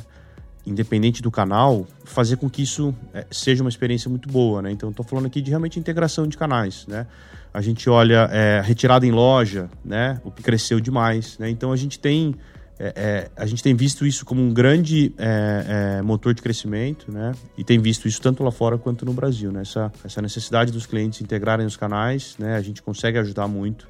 independente 0.66 1.22
do 1.22 1.30
canal, 1.30 1.86
fazer 2.04 2.36
com 2.36 2.50
que 2.50 2.60
isso 2.60 2.94
é, 3.14 3.24
seja 3.30 3.62
uma 3.62 3.70
experiência 3.70 4.10
muito 4.10 4.28
boa. 4.28 4.60
Né? 4.60 4.70
Então, 4.70 4.90
estou 4.90 5.04
falando 5.04 5.24
aqui 5.24 5.40
de 5.40 5.48
realmente 5.48 5.80
integração 5.80 6.26
de 6.26 6.36
canais. 6.36 6.86
Né? 6.86 7.06
A 7.54 7.62
gente 7.62 7.88
olha 7.88 8.28
é, 8.30 8.60
retirada 8.60 9.06
em 9.06 9.10
loja, 9.10 9.70
né, 9.82 10.20
o 10.24 10.30
que 10.30 10.42
cresceu 10.42 10.78
demais. 10.78 11.38
Né? 11.38 11.48
Então, 11.48 11.72
a 11.72 11.76
gente 11.76 11.98
tem 11.98 12.34
é, 12.78 12.92
é, 12.94 13.30
a 13.34 13.46
gente 13.46 13.62
tem 13.62 13.74
visto 13.74 14.04
isso 14.04 14.26
como 14.26 14.42
um 14.42 14.52
grande 14.52 15.14
é, 15.16 16.02
motor 16.02 16.34
de 16.34 16.42
crescimento, 16.42 17.10
né? 17.10 17.32
E 17.56 17.64
tem 17.64 17.78
visto 17.78 18.06
isso 18.06 18.20
tanto 18.20 18.44
lá 18.44 18.50
fora 18.50 18.76
quanto 18.76 19.06
no 19.06 19.14
Brasil, 19.14 19.50
né? 19.50 19.62
Essa, 19.62 19.90
essa 20.04 20.20
necessidade 20.20 20.70
dos 20.70 20.84
clientes 20.84 21.22
integrarem 21.22 21.64
os 21.64 21.74
canais, 21.74 22.36
né? 22.38 22.54
A 22.54 22.60
gente 22.60 22.82
consegue 22.82 23.16
ajudar 23.16 23.48
muito 23.48 23.88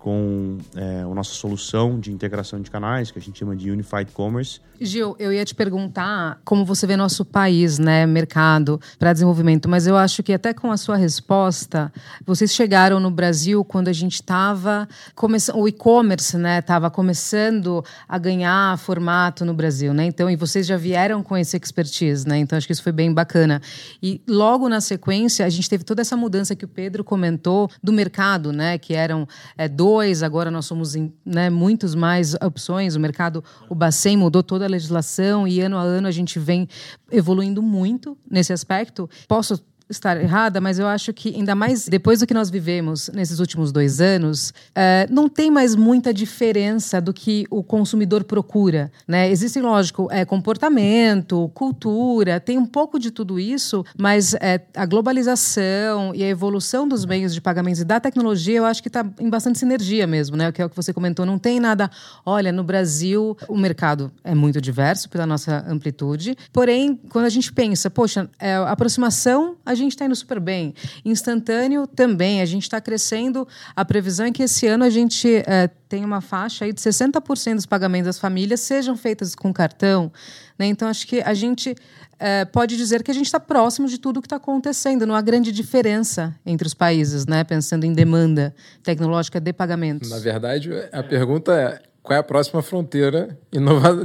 com 0.00 0.56
é, 0.74 1.02
a 1.02 1.14
nossa 1.14 1.34
solução 1.34 2.00
de 2.00 2.10
integração 2.10 2.60
de 2.60 2.70
canais, 2.70 3.10
que 3.10 3.18
a 3.18 3.22
gente 3.22 3.38
chama 3.38 3.54
de 3.54 3.70
Unified 3.70 4.10
Commerce. 4.12 4.58
Gil, 4.80 5.14
eu 5.18 5.30
ia 5.30 5.44
te 5.44 5.54
perguntar 5.54 6.40
como 6.42 6.64
você 6.64 6.86
vê 6.86 6.96
nosso 6.96 7.22
país, 7.22 7.78
né, 7.78 8.06
mercado 8.06 8.80
para 8.98 9.12
desenvolvimento, 9.12 9.68
mas 9.68 9.86
eu 9.86 9.98
acho 9.98 10.22
que 10.22 10.32
até 10.32 10.54
com 10.54 10.72
a 10.72 10.78
sua 10.78 10.96
resposta, 10.96 11.92
vocês 12.24 12.54
chegaram 12.54 12.98
no 12.98 13.10
Brasil 13.10 13.62
quando 13.62 13.88
a 13.88 13.92
gente 13.92 14.14
estava 14.14 14.88
começando, 15.14 15.58
o 15.58 15.68
e-commerce, 15.68 16.38
né, 16.38 16.60
estava 16.60 16.90
começando 16.90 17.84
a 18.08 18.16
ganhar 18.16 18.78
formato 18.78 19.44
no 19.44 19.52
Brasil, 19.52 19.92
né? 19.92 20.06
Então, 20.06 20.30
e 20.30 20.36
vocês 20.36 20.66
já 20.66 20.78
vieram 20.78 21.22
com 21.22 21.36
esse 21.36 21.58
expertise, 21.58 22.26
né? 22.26 22.38
Então, 22.38 22.56
acho 22.56 22.66
que 22.66 22.72
isso 22.72 22.82
foi 22.82 22.92
bem 22.92 23.12
bacana. 23.12 23.60
E 24.02 24.22
logo 24.26 24.66
na 24.66 24.80
sequência, 24.80 25.44
a 25.44 25.50
gente 25.50 25.68
teve 25.68 25.84
toda 25.84 26.00
essa 26.00 26.16
mudança 26.16 26.56
que 26.56 26.64
o 26.64 26.68
Pedro 26.68 27.04
comentou 27.04 27.70
do 27.82 27.92
mercado, 27.92 28.50
né, 28.50 28.78
que 28.78 28.94
eram 28.94 29.28
é, 29.58 29.68
dois, 29.90 30.22
agora 30.22 30.52
nós 30.52 30.66
somos 30.66 30.94
em 30.94 31.12
né, 31.26 31.50
muitos 31.50 31.96
mais 31.96 32.34
opções. 32.34 32.94
O 32.94 33.00
mercado, 33.00 33.42
o 33.68 33.74
Bacen 33.74 34.16
mudou 34.16 34.40
toda 34.40 34.64
a 34.64 34.68
legislação 34.68 35.48
e 35.48 35.60
ano 35.60 35.76
a 35.76 35.82
ano 35.82 36.06
a 36.06 36.12
gente 36.12 36.38
vem 36.38 36.68
evoluindo 37.10 37.60
muito 37.60 38.16
nesse 38.30 38.52
aspecto. 38.52 39.10
Posso 39.26 39.60
estar 39.90 40.16
errada, 40.20 40.60
mas 40.60 40.78
eu 40.78 40.86
acho 40.86 41.12
que, 41.12 41.34
ainda 41.34 41.54
mais 41.54 41.88
depois 41.88 42.20
do 42.20 42.26
que 42.26 42.32
nós 42.32 42.48
vivemos 42.48 43.10
nesses 43.12 43.40
últimos 43.40 43.72
dois 43.72 44.00
anos, 44.00 44.54
é, 44.74 45.06
não 45.10 45.28
tem 45.28 45.50
mais 45.50 45.74
muita 45.74 46.14
diferença 46.14 47.00
do 47.00 47.12
que 47.12 47.46
o 47.50 47.62
consumidor 47.62 48.24
procura. 48.24 48.90
Né? 49.06 49.30
Existe, 49.30 49.60
lógico, 49.60 50.08
é, 50.10 50.24
comportamento, 50.24 51.50
cultura, 51.54 52.38
tem 52.38 52.56
um 52.56 52.66
pouco 52.66 52.98
de 52.98 53.10
tudo 53.10 53.38
isso, 53.38 53.84
mas 53.98 54.34
é, 54.34 54.60
a 54.74 54.86
globalização 54.86 56.14
e 56.14 56.22
a 56.22 56.28
evolução 56.28 56.86
dos 56.86 57.04
meios 57.04 57.34
de 57.34 57.40
pagamentos 57.40 57.80
e 57.80 57.84
da 57.84 57.98
tecnologia, 57.98 58.58
eu 58.58 58.64
acho 58.64 58.82
que 58.82 58.88
está 58.88 59.04
em 59.18 59.28
bastante 59.28 59.58
sinergia 59.58 60.06
mesmo, 60.06 60.36
né? 60.36 60.52
que 60.52 60.62
é 60.62 60.64
o 60.64 60.70
que 60.70 60.76
você 60.76 60.92
comentou. 60.92 61.26
Não 61.26 61.38
tem 61.38 61.58
nada. 61.58 61.90
Olha, 62.24 62.52
no 62.52 62.62
Brasil, 62.62 63.36
o 63.48 63.56
mercado 63.56 64.12
é 64.22 64.34
muito 64.34 64.60
diverso 64.60 65.08
pela 65.08 65.26
nossa 65.26 65.64
amplitude, 65.68 66.36
porém, 66.52 67.00
quando 67.10 67.24
a 67.24 67.30
gente 67.30 67.52
pensa, 67.52 67.90
poxa, 67.90 68.28
é, 68.38 68.54
aproximação, 68.54 69.56
a 69.64 69.74
gente 69.80 69.92
está 69.92 70.04
indo 70.04 70.14
super 70.14 70.40
bem. 70.40 70.74
Instantâneo 71.04 71.86
também, 71.86 72.40
a 72.40 72.46
gente 72.46 72.62
está 72.62 72.80
crescendo. 72.80 73.46
A 73.74 73.84
previsão 73.84 74.26
é 74.26 74.32
que 74.32 74.42
esse 74.42 74.66
ano 74.66 74.84
a 74.84 74.90
gente 74.90 75.28
é, 75.46 75.68
tem 75.88 76.04
uma 76.04 76.20
faixa 76.20 76.64
aí 76.64 76.72
de 76.72 76.80
60% 76.80 77.56
dos 77.56 77.66
pagamentos 77.66 78.06
das 78.06 78.18
famílias 78.18 78.60
sejam 78.60 78.96
feitas 78.96 79.34
com 79.34 79.52
cartão. 79.52 80.12
Né? 80.58 80.66
Então, 80.66 80.88
acho 80.88 81.06
que 81.06 81.20
a 81.20 81.34
gente 81.34 81.74
é, 82.18 82.44
pode 82.44 82.76
dizer 82.76 83.02
que 83.02 83.10
a 83.10 83.14
gente 83.14 83.26
está 83.26 83.40
próximo 83.40 83.88
de 83.88 83.98
tudo 83.98 84.18
o 84.18 84.20
que 84.20 84.26
está 84.26 84.36
acontecendo. 84.36 85.06
Não 85.06 85.14
há 85.14 85.22
grande 85.22 85.50
diferença 85.50 86.34
entre 86.44 86.66
os 86.66 86.74
países, 86.74 87.26
né? 87.26 87.42
pensando 87.44 87.84
em 87.84 87.92
demanda 87.92 88.54
tecnológica 88.82 89.40
de 89.40 89.52
pagamentos. 89.52 90.10
Na 90.10 90.18
verdade, 90.18 90.70
a 90.92 91.02
pergunta 91.02 91.52
é 91.52 91.90
qual 92.02 92.16
é 92.16 92.20
a 92.20 92.22
próxima 92.22 92.62
fronteira 92.62 93.38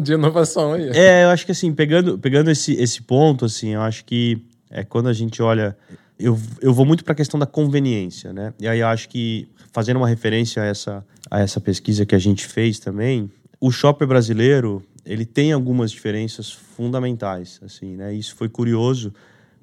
de 0.02 0.14
inovação 0.14 0.74
aí? 0.74 0.90
É, 0.94 1.24
eu 1.24 1.30
acho 1.30 1.46
que 1.46 1.52
assim, 1.52 1.74
pegando, 1.74 2.20
pegando 2.20 2.52
esse, 2.52 2.74
esse 2.74 3.02
ponto, 3.02 3.46
assim, 3.46 3.70
eu 3.70 3.82
acho 3.82 4.04
que 4.04 4.42
é 4.70 4.84
quando 4.84 5.08
a 5.08 5.14
gente 5.14 5.42
olha 5.42 5.78
eu, 6.18 6.40
eu 6.62 6.74
vou 6.74 6.86
muito 6.86 7.04
para 7.04 7.14
a 7.14 7.16
questão 7.16 7.40
da 7.40 7.46
conveniência, 7.46 8.32
né? 8.32 8.54
E 8.60 8.68
aí 8.68 8.80
eu 8.80 8.88
acho 8.88 9.10
que, 9.10 9.48
fazendo 9.72 9.98
uma 9.98 10.08
referência 10.08 10.64
a 10.64 10.66
essa, 10.66 11.06
a 11.30 11.42
essa 11.42 11.60
pesquisa 11.60 12.06
que 12.06 12.16
a 12.16 12.20
gente 12.20 12.46
fez 12.46 12.80
também, 12.80 13.30
o 13.60 13.70
shopper 13.70 14.08
brasileiro, 14.08 14.82
ele 15.06 15.26
tem 15.26 15.52
algumas 15.52 15.92
diferenças 15.92 16.52
fundamentais, 16.52 17.60
assim, 17.64 17.96
né? 17.98 18.14
Isso 18.14 18.36
foi 18.36 18.48
curioso, 18.48 19.14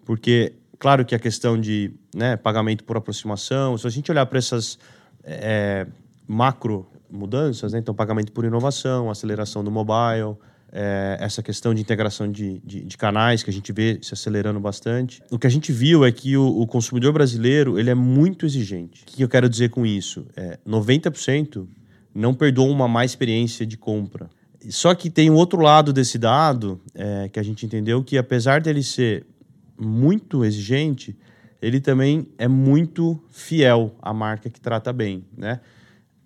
porque, 0.04 0.52
claro 0.78 1.04
que 1.04 1.14
a 1.14 1.18
questão 1.18 1.58
de 1.58 1.92
né, 2.14 2.36
pagamento 2.36 2.84
por 2.84 2.96
aproximação, 2.96 3.76
se 3.78 3.86
a 3.86 3.90
gente 3.90 4.10
olhar 4.10 4.26
para 4.26 4.38
essas 4.38 4.78
é, 5.24 5.86
macro 6.28 6.86
mudanças, 7.10 7.72
né? 7.72 7.78
Então, 7.78 7.94
pagamento 7.94 8.30
por 8.30 8.44
inovação, 8.44 9.10
aceleração 9.10 9.64
do 9.64 9.70
mobile, 9.70 10.36
é, 10.72 11.18
essa 11.20 11.42
questão 11.42 11.74
de 11.74 11.82
integração 11.82 12.30
de, 12.30 12.58
de, 12.64 12.82
de, 12.82 12.96
canais 12.96 13.42
que 13.42 13.50
a 13.50 13.52
gente 13.52 13.70
vê 13.72 13.98
se 14.00 14.14
acelerando 14.14 14.58
bastante. 14.58 15.22
O 15.30 15.38
que 15.38 15.46
a 15.46 15.50
gente 15.50 15.70
viu 15.70 16.02
é 16.04 16.10
que 16.10 16.34
o, 16.34 16.60
o 16.60 16.66
consumidor 16.66 17.12
brasileiro 17.12 17.78
ele 17.78 17.90
é 17.90 17.94
muito 17.94 18.46
exigente. 18.46 19.02
O 19.02 19.06
que 19.06 19.22
eu 19.22 19.28
quero 19.28 19.48
dizer 19.50 19.68
com 19.68 19.84
isso? 19.84 20.26
É, 20.34 20.58
90% 20.66 21.66
não 22.14 22.32
perdoa 22.32 22.70
uma 22.70 22.88
má 22.88 23.04
experiência 23.04 23.66
de 23.66 23.76
compra. 23.76 24.30
Só 24.70 24.94
que 24.94 25.10
tem 25.10 25.30
um 25.30 25.34
outro 25.34 25.60
lado 25.60 25.92
desse 25.92 26.16
dado 26.16 26.80
é, 26.94 27.28
que 27.28 27.38
a 27.38 27.42
gente 27.42 27.66
entendeu 27.66 28.02
que 28.02 28.16
apesar 28.16 28.60
dele 28.60 28.82
ser 28.82 29.26
muito 29.78 30.44
exigente, 30.44 31.16
ele 31.60 31.80
também 31.80 32.28
é 32.38 32.48
muito 32.48 33.22
fiel 33.30 33.94
à 34.00 34.14
marca 34.14 34.48
que 34.48 34.60
trata 34.60 34.92
bem, 34.92 35.24
né? 35.36 35.60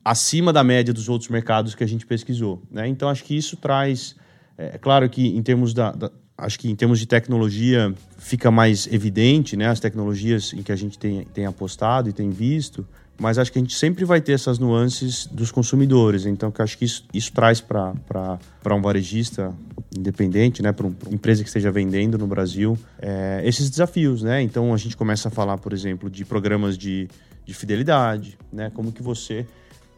Acima 0.04 0.52
da 0.52 0.62
média 0.62 0.94
dos 0.94 1.08
outros 1.08 1.28
mercados 1.30 1.74
que 1.74 1.82
a 1.82 1.86
gente 1.86 2.06
pesquisou, 2.06 2.62
né? 2.70 2.86
Então 2.86 3.08
acho 3.08 3.24
que 3.24 3.36
isso 3.36 3.56
traz 3.56 4.14
é, 4.58 4.74
é 4.74 4.78
claro 4.78 5.08
que 5.08 5.36
em 5.36 5.42
termos 5.42 5.72
da, 5.74 5.92
da, 5.92 6.10
acho 6.36 6.58
que 6.58 6.70
em 6.70 6.76
termos 6.76 6.98
de 6.98 7.06
tecnologia 7.06 7.94
fica 8.18 8.50
mais 8.50 8.86
evidente, 8.92 9.56
né, 9.56 9.68
as 9.68 9.80
tecnologias 9.80 10.52
em 10.52 10.62
que 10.62 10.72
a 10.72 10.76
gente 10.76 10.98
tem, 10.98 11.24
tem 11.32 11.46
apostado 11.46 12.08
e 12.08 12.12
tem 12.12 12.30
visto, 12.30 12.86
mas 13.18 13.38
acho 13.38 13.50
que 13.50 13.58
a 13.58 13.62
gente 13.62 13.74
sempre 13.74 14.04
vai 14.04 14.20
ter 14.20 14.32
essas 14.32 14.58
nuances 14.58 15.26
dos 15.26 15.50
consumidores. 15.50 16.26
Então, 16.26 16.50
que 16.50 16.60
acho 16.60 16.76
que 16.76 16.84
isso, 16.84 17.04
isso 17.14 17.32
traz 17.32 17.60
para 17.62 18.38
um 18.70 18.82
varejista 18.82 19.54
independente, 19.96 20.62
né, 20.62 20.70
para 20.70 20.86
uma 20.86 20.96
empresa 21.10 21.42
que 21.42 21.48
esteja 21.48 21.70
vendendo 21.70 22.18
no 22.18 22.26
Brasil, 22.26 22.78
é, 23.00 23.40
esses 23.44 23.70
desafios, 23.70 24.22
né? 24.22 24.42
Então, 24.42 24.74
a 24.74 24.76
gente 24.76 24.96
começa 24.96 25.28
a 25.28 25.30
falar, 25.30 25.56
por 25.56 25.72
exemplo, 25.72 26.10
de 26.10 26.26
programas 26.26 26.76
de, 26.76 27.08
de 27.44 27.54
fidelidade, 27.54 28.36
né? 28.52 28.70
Como 28.74 28.92
que 28.92 29.02
você 29.02 29.46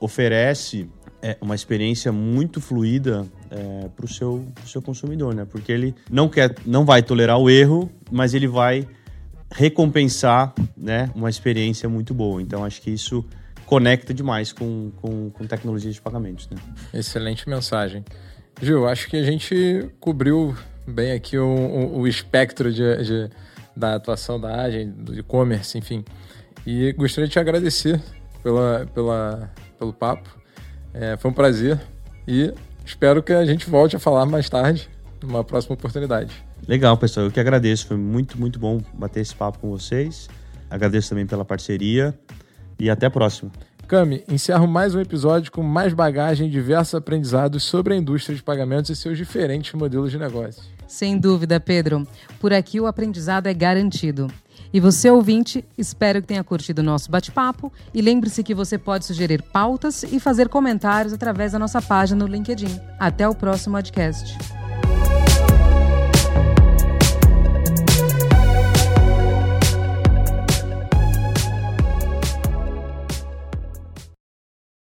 oferece 0.00 0.88
é, 1.22 1.36
uma 1.40 1.54
experiência 1.54 2.12
muito 2.12 2.60
fluida 2.60 3.26
é, 3.50 3.88
para 3.88 4.04
o 4.04 4.08
seu, 4.08 4.46
seu 4.64 4.80
consumidor, 4.80 5.34
né? 5.34 5.44
Porque 5.44 5.72
ele 5.72 5.94
não 6.10 6.28
quer, 6.28 6.54
não 6.64 6.84
vai 6.84 7.02
tolerar 7.02 7.38
o 7.38 7.50
erro, 7.50 7.90
mas 8.10 8.34
ele 8.34 8.46
vai 8.46 8.86
recompensar, 9.50 10.54
né, 10.76 11.10
uma 11.14 11.30
experiência 11.30 11.88
muito 11.88 12.12
boa. 12.12 12.40
Então 12.40 12.64
acho 12.64 12.82
que 12.82 12.90
isso 12.90 13.24
conecta 13.64 14.12
demais 14.14 14.52
com, 14.52 14.90
com, 14.96 15.30
com 15.30 15.46
tecnologias 15.46 15.94
de 15.94 16.00
pagamentos, 16.00 16.48
né? 16.48 16.56
Excelente 16.92 17.48
mensagem, 17.48 18.04
Gil. 18.60 18.86
Acho 18.86 19.08
que 19.08 19.16
a 19.16 19.24
gente 19.24 19.90
cobriu 20.00 20.54
bem 20.86 21.12
aqui 21.12 21.36
o, 21.36 21.46
o, 21.46 21.98
o 22.00 22.08
espectro 22.08 22.72
de, 22.72 22.96
de, 23.04 23.30
da 23.76 23.94
atuação 23.94 24.40
da 24.40 24.62
Agem, 24.62 24.90
do 24.90 25.18
e-commerce, 25.18 25.76
enfim. 25.76 26.04
E 26.66 26.92
gostaria 26.92 27.26
de 27.26 27.32
te 27.32 27.38
agradecer 27.38 28.00
pela, 28.42 28.86
pela, 28.94 29.50
pelo 29.78 29.92
papo. 29.92 30.28
É, 30.92 31.16
foi 31.16 31.30
um 31.30 31.34
prazer 31.34 31.80
e 32.26 32.52
espero 32.84 33.22
que 33.22 33.32
a 33.32 33.44
gente 33.44 33.68
volte 33.70 33.96
a 33.96 33.98
falar 33.98 34.26
mais 34.26 34.48
tarde, 34.48 34.88
numa 35.22 35.44
próxima 35.44 35.74
oportunidade. 35.74 36.32
Legal, 36.66 36.96
pessoal. 36.96 37.26
Eu 37.26 37.32
que 37.32 37.40
agradeço. 37.40 37.86
Foi 37.86 37.96
muito, 37.96 38.38
muito 38.38 38.58
bom 38.58 38.80
bater 38.94 39.20
esse 39.20 39.34
papo 39.34 39.58
com 39.58 39.70
vocês. 39.70 40.28
Agradeço 40.70 41.10
também 41.10 41.26
pela 41.26 41.44
parceria 41.44 42.18
e 42.78 42.90
até 42.90 43.06
a 43.06 43.10
próxima. 43.10 43.50
Cami, 43.86 44.22
encerro 44.28 44.66
mais 44.66 44.94
um 44.94 45.00
episódio 45.00 45.50
com 45.50 45.62
mais 45.62 45.94
bagagem 45.94 46.46
e 46.46 46.50
diversos 46.50 46.94
aprendizados 46.94 47.62
sobre 47.62 47.94
a 47.94 47.96
indústria 47.96 48.36
de 48.36 48.42
pagamentos 48.42 48.90
e 48.90 48.96
seus 48.96 49.16
diferentes 49.16 49.72
modelos 49.72 50.10
de 50.10 50.18
negócio. 50.18 50.62
Sem 50.86 51.18
dúvida, 51.18 51.58
Pedro. 51.58 52.06
Por 52.38 52.52
aqui 52.52 52.78
o 52.78 52.86
aprendizado 52.86 53.46
é 53.46 53.54
garantido. 53.54 54.28
E 54.72 54.80
você, 54.80 55.10
ouvinte, 55.10 55.64
espero 55.76 56.20
que 56.20 56.28
tenha 56.28 56.44
curtido 56.44 56.80
o 56.80 56.84
nosso 56.84 57.10
bate-papo 57.10 57.72
e 57.94 58.02
lembre-se 58.02 58.42
que 58.42 58.54
você 58.54 58.76
pode 58.76 59.06
sugerir 59.06 59.42
pautas 59.42 60.02
e 60.02 60.20
fazer 60.20 60.48
comentários 60.48 61.12
através 61.12 61.52
da 61.52 61.58
nossa 61.58 61.80
página 61.80 62.24
no 62.24 62.30
LinkedIn. 62.30 62.78
Até 62.98 63.26
o 63.26 63.34
próximo 63.34 63.76
podcast. 63.76 64.36